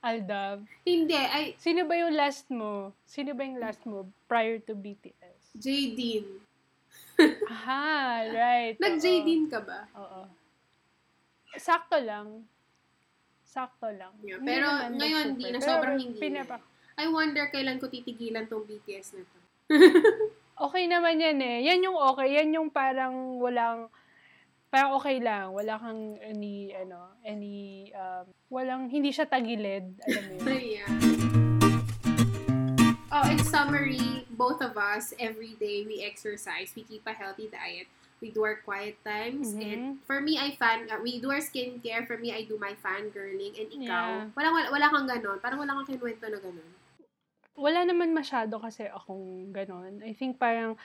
[0.00, 0.64] Aldav?
[0.82, 2.96] Hindi, ay, Sino ba yung last mo?
[3.04, 5.60] Sino ba yung last mo prior to BTS?
[5.60, 6.24] Jaydeen.
[7.46, 8.76] Aha, right.
[8.80, 8.82] oo.
[8.82, 9.84] Nag-Jaydeen ka ba?
[9.92, 10.24] Oo.
[11.54, 12.48] Sakto lang.
[13.44, 14.14] Sakto lang.
[14.22, 15.28] Yeah, Hindi pero naman ngayon, nag-super.
[15.28, 15.52] hindi na.
[15.52, 16.22] Pero Sobrang hindi na.
[16.22, 19.38] pinapa- I wonder kailan ko titigilan tong BTS na to.
[20.60, 21.64] Okay naman yan eh.
[21.64, 22.36] Yan yung okay.
[22.36, 23.88] Yan yung parang walang,
[24.70, 25.50] parang okay lang.
[25.50, 29.98] Wala kang any, ano, any, um, walang, hindi siya tagilid.
[30.06, 30.62] Alam mo yun.
[30.78, 30.90] yeah.
[33.10, 37.90] Oh, in summary, both of us, every day we exercise, we keep a healthy diet,
[38.22, 39.66] we do our quiet times, Mhm.
[39.66, 42.78] and for me, I fan, uh, we do our skincare, for me, I do my
[42.78, 44.30] fangirling, and ikaw, Yeah.
[44.38, 46.70] walang, wala, wala kang ganon, parang wala kang kinuwento na ganon.
[47.60, 50.00] wala naman masyado kasi akong ganon.
[50.00, 50.80] I think parang,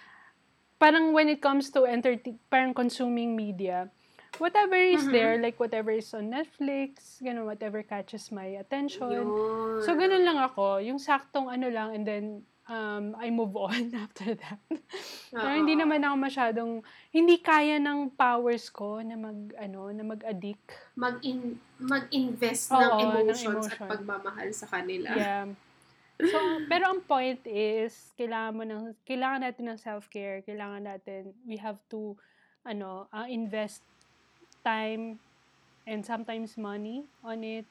[0.77, 3.87] parang when it comes to entertain, parang consuming media,
[4.37, 5.11] whatever is Mhm.
[5.11, 9.07] there, like whatever is on Netflix, ganon, whatever catches my attention.
[9.11, 9.27] Yun.
[9.83, 10.83] So, ganun lang ako.
[10.83, 12.25] Yung saktong ano lang, and then,
[12.67, 14.59] um, I move on after that.
[15.31, 15.57] Pero Oo.
[15.57, 16.71] hindi naman ako masyadong,
[17.11, 20.95] hindi kaya ng powers ko na mag, ano, na mag-addict.
[20.95, 23.89] Mag-in, mag-invest Oo, ng ng emotions at emotion.
[23.91, 25.11] pagmamahal sa kanila.
[25.11, 25.45] Yeah.
[26.23, 31.59] So, pero ang point is, kailangan mo ng, kailangan natin ng self-care, kailangan natin, we
[31.59, 32.15] have to,
[32.63, 33.83] ano, uh, invest
[34.63, 35.19] time
[35.85, 37.67] and sometimes money on it.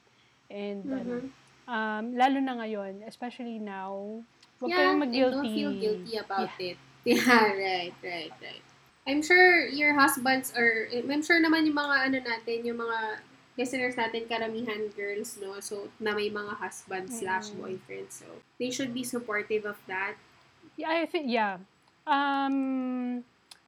[0.47, 1.29] And, ano, Mhm.
[1.67, 4.21] um, lalo na ngayon, especially now,
[4.61, 5.33] huwag yeah, kayong mag-guilty.
[5.35, 6.77] don't feel guilty about it.
[7.05, 8.65] Yeah, right, right, right.
[9.05, 13.21] I'm sure your husbands or I'm sure naman yung mga ano natin, yung mga
[13.55, 15.55] listeners natin karamihan girls, no?
[15.59, 17.59] So, na may mga husbands slash Mm.
[17.59, 18.19] boyfriends.
[18.23, 18.27] So,
[18.59, 20.19] they should be supportive of that.
[20.75, 21.63] Yeah, I think, yeah.
[22.05, 23.23] Um,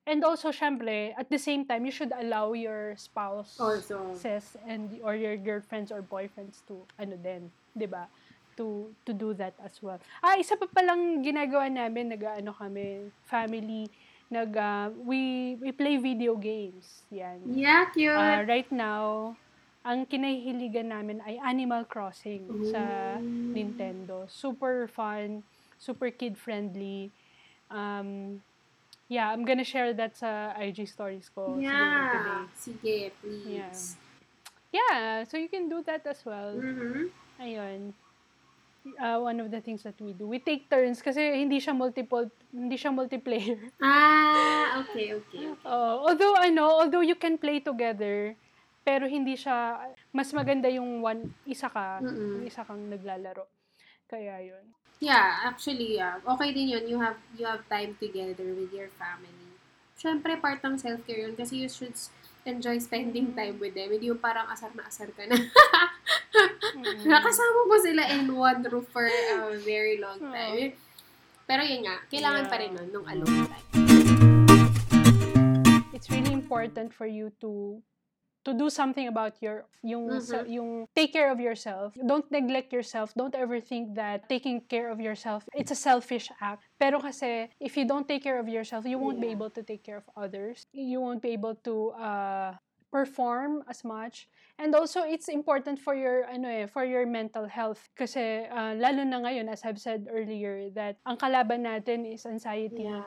[0.06, 4.14] and also, syempre, at the same time, you should allow your spouse Also.
[4.14, 8.12] says and or your girlfriends or boyfriends to ano din, 'di ba?
[8.60, 10.02] To to do that as well.
[10.20, 13.88] Ah, isa pa palang ginagawa namin, nag-ano kami, family,
[14.28, 17.06] nag ah, we we play video games.
[17.10, 17.40] Yan.
[17.48, 18.14] Yeah, cute.
[18.14, 19.34] Ah, right now,
[19.86, 23.54] ang kinahihiligan namin ay Animal Crossing sa Ooh.
[23.54, 24.26] Nintendo.
[24.28, 25.44] Super fun,
[25.78, 27.12] super kid-friendly.
[27.72, 28.42] Um,
[29.08, 32.48] yeah, I'm gonna share that sa IG stories ko yeah.
[32.56, 33.96] Sige, please.
[34.72, 36.60] Yeah, so you can do that as well.
[36.60, 37.08] Mhm.
[37.40, 37.96] Ayun.
[38.88, 40.28] Uh, one of the things that we do.
[40.28, 43.60] We take turns kasi hindi siya multiple, hindi siya multiplayer.
[43.84, 45.52] Ah, okay, okay.
[45.64, 48.36] Uh, although ano, although you can play together,
[48.88, 49.84] pero hindi siya
[50.16, 52.40] mas maganda yung one isa ka, Mm-mm.
[52.40, 53.44] yung isa kang naglalaro.
[54.08, 54.64] Kaya yun.
[55.04, 56.24] Yeah, actually, yeah.
[56.24, 56.88] Okay din yun.
[56.88, 59.52] You have you have time together with your family.
[60.00, 61.92] Siyempre, part ng self-care yun kasi you should
[62.48, 63.92] enjoy spending time with them.
[63.92, 65.36] Hindi yung parang asar na asar ka na.
[66.78, 67.10] Mm.
[67.10, 70.78] Nakasama mo sila in one roof for a very long time.
[71.50, 72.62] Pero yun nga, kailangan pa Yeah.
[72.62, 73.66] rin nun nung alone time.
[75.90, 77.82] It's really important for you to
[78.48, 80.24] to do something about your yung Mhm.
[80.24, 81.92] sa- yung take care of yourself.
[82.00, 83.12] Don't neglect yourself.
[83.12, 86.64] Don't ever think that taking care of yourself it's a selfish act.
[86.80, 89.36] Pero kasi if you don't take care of yourself, you won't be Yeah.
[89.36, 90.64] able to take care of others.
[90.72, 92.56] You won't be able to uh
[92.88, 94.32] perform as much.
[94.56, 99.04] And also it's important for your ano eh, for your mental health kasi uh, lalo
[99.04, 102.88] na ngayon as I've said earlier that ang kalaban natin is anxiety.
[102.88, 103.04] Yeah.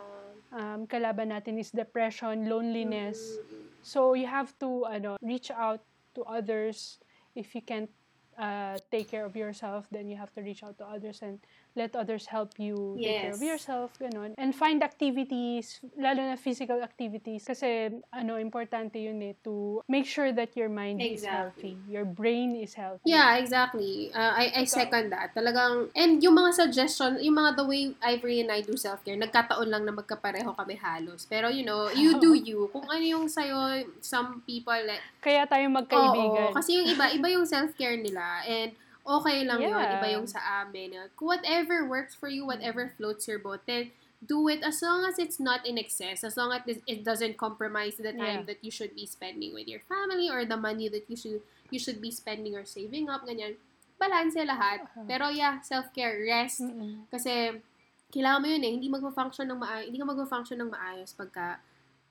[0.52, 3.18] Um, kalaban natin is depression, loneliness.
[3.40, 3.59] Mm.
[3.82, 5.82] So you have to ano, reach out
[6.14, 6.98] to others.
[7.34, 7.90] If you can't
[8.38, 11.38] uh, take care of yourself then you have to reach out to others and
[11.78, 13.50] let others help you take care of Yes.
[13.54, 14.34] yourself, ganun.
[14.34, 17.46] And find activities, lalo na physical activities.
[17.46, 21.30] Kasi, ano, importante yun eh, to make sure that your mind is Exactly.
[21.30, 21.74] healthy.
[21.86, 23.06] Your brain is healthy.
[23.06, 24.10] Yeah, exactly.
[24.10, 25.30] Uh, I, I second that.
[25.34, 29.70] Talagang, and yung mga suggestion, yung mga the way Ivory and I do self-care, nagkataon
[29.70, 31.26] lang na magkapareho kami halos.
[31.30, 32.66] Pero, you know, you do you.
[32.74, 36.50] Kung ano yung sa'yo, some people, like, Kaya tayo magkaibigan.
[36.50, 38.42] Oo, kasi yung iba, iba yung self-care nila.
[38.44, 38.74] And
[39.18, 39.74] okay lang yun.
[39.74, 39.98] Yeah.
[39.98, 40.94] Iba yung sa amin.
[41.18, 43.90] Whatever works for you, whatever floats your boat, then
[44.20, 46.22] do it as long as it's not in excess.
[46.22, 48.48] As long as it- doesn't compromise the time Yeah.
[48.52, 51.40] that you should be spending with your family or the money that you should
[51.70, 53.54] you should be spending or saving up, ganyan.
[53.94, 54.90] Balance lahat.
[54.90, 55.06] Uh-huh.
[55.06, 56.66] Pero yeah, self-care, rest.
[56.66, 57.06] Mm-mm.
[57.14, 57.62] Kasi,
[58.10, 58.72] kailangan mo yun eh.
[58.74, 59.86] Hindi magpa-function ng maayos.
[59.86, 61.62] Hindi ka magpa-function ng maayos pagka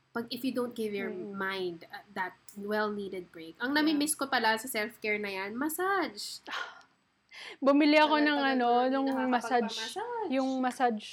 [0.10, 1.36] pag if you don't give your Mm.
[1.36, 3.54] mind uh, that well-needed break.
[3.60, 6.40] Ang nami-miss ko pala sa self-care na yan, massage.
[7.58, 9.68] Bumili ako ng Tagal-tagal ano, nung massage.
[9.68, 10.30] nakakapagpa-massage.
[10.30, 11.08] Yung massage.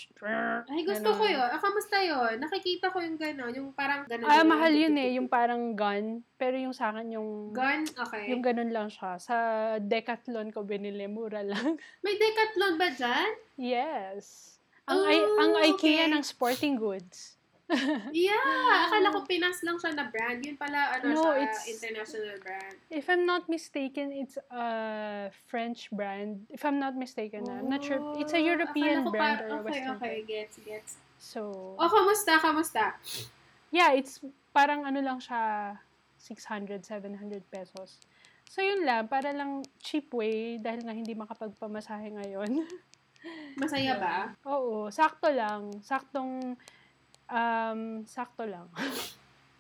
[0.67, 1.19] Ay, gusto Ganon.
[1.19, 1.47] ko yun.
[1.47, 2.35] Ah, kamusta yun?
[2.37, 3.53] Nakikita ko yung gano'n.
[3.53, 4.27] Yung parang gano'n.
[4.27, 5.15] Ah, mahal yun eh.
[5.15, 6.21] Yung parang gun.
[6.35, 7.53] Pero yung sa akin, yung...
[7.53, 7.87] Gun?
[7.87, 8.29] Okay.
[8.29, 9.17] Yung ganun lang siya.
[9.17, 9.37] Sa
[9.79, 11.07] Decathlon ko binili.
[11.07, 11.77] Mura lang.
[12.05, 13.31] May decathlon ba dyan?
[13.57, 14.53] yes.
[14.85, 16.13] Ang, Oh, I- ang IKEA okay.
[16.13, 17.36] ng sporting goods.
[18.15, 18.87] Yeah!
[18.87, 20.39] Akala ko Pinas lang siya na brand.
[20.39, 22.77] Yun pala, ano No, siya, it's- international brand.
[22.89, 24.67] If I'm not mistaken, it's a
[25.51, 26.47] French brand.
[26.49, 27.99] If I'm not mistaken, I'm not sure.
[28.23, 30.15] It's a Oh, European brand pa- or Okay, Western okay.
[30.23, 30.27] brand.
[30.29, 30.93] Gets, gets.
[31.19, 32.95] So, Oh, kamusta, kamusta?
[33.69, 35.75] yeah, it's parang ano lang siya,
[36.23, 37.99] 600, 700 pesos.
[38.47, 39.11] So, yun lang.
[39.11, 42.63] Para lang cheap way dahil nga hindi makapagpamasahe ngayon.
[43.61, 44.17] Masaya ba?
[44.47, 45.75] Oo, sakto lang.
[45.83, 46.55] Saktong,
[47.29, 48.67] um, sakto lang.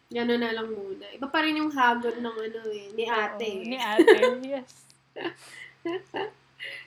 [0.06, 1.06] Gano'n na lang muna.
[1.10, 3.50] Iba pa rin yung hagod ng ano eh, ni ate.
[3.50, 4.22] Oo, ni ate,
[4.54, 4.72] yes.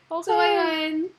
[0.09, 0.25] Okay.
[0.25, 1.11] So, ayun.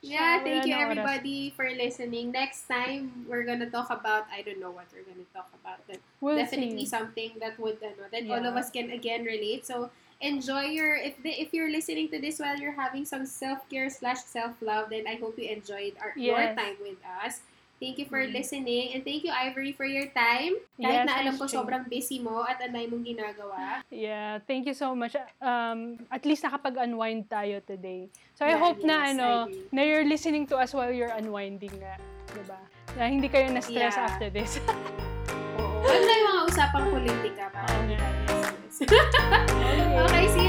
[0.00, 0.82] Yeah, thank you oras.
[0.86, 2.30] everybody for listening.
[2.30, 5.82] Next time, we're gonna talk about, I don't know what we're gonna talk about.
[5.90, 6.94] But We'll definitely see.
[6.94, 8.60] something that would, ano, that all of Yeah.
[8.62, 9.66] us can again relate.
[9.66, 9.90] So,
[10.22, 14.22] enjoy your, if the, if you're listening to this while you're having some self-care slash
[14.22, 16.56] self-love, then I hope you enjoyed our, your Yes.
[16.56, 17.42] time with us.
[17.78, 18.34] Thank you for Mhm.
[18.34, 18.90] listening.
[18.92, 20.58] And thank you, Ivory, for your time.
[20.76, 23.86] Kahit Yes, na alam ko sobrang busy mo at dami mong ginagawa.
[23.86, 25.14] Yeah, thank you so much.
[25.38, 28.10] Um, at least nakapag-unwind tayo today.
[28.34, 29.28] So I Yeah, hope na yes, I ano,
[29.70, 31.94] na you're listening to us while you're unwinding nga,
[32.28, 32.58] 'di ba?
[32.94, 34.06] Na hindi kayo na-stress Yeah.
[34.10, 34.58] after this.
[35.58, 35.78] Oo.
[35.80, 37.42] Wala yung mga usapang politika.
[37.46, 38.74] Oo Parang nga, yes.
[40.02, 40.47] okay, see you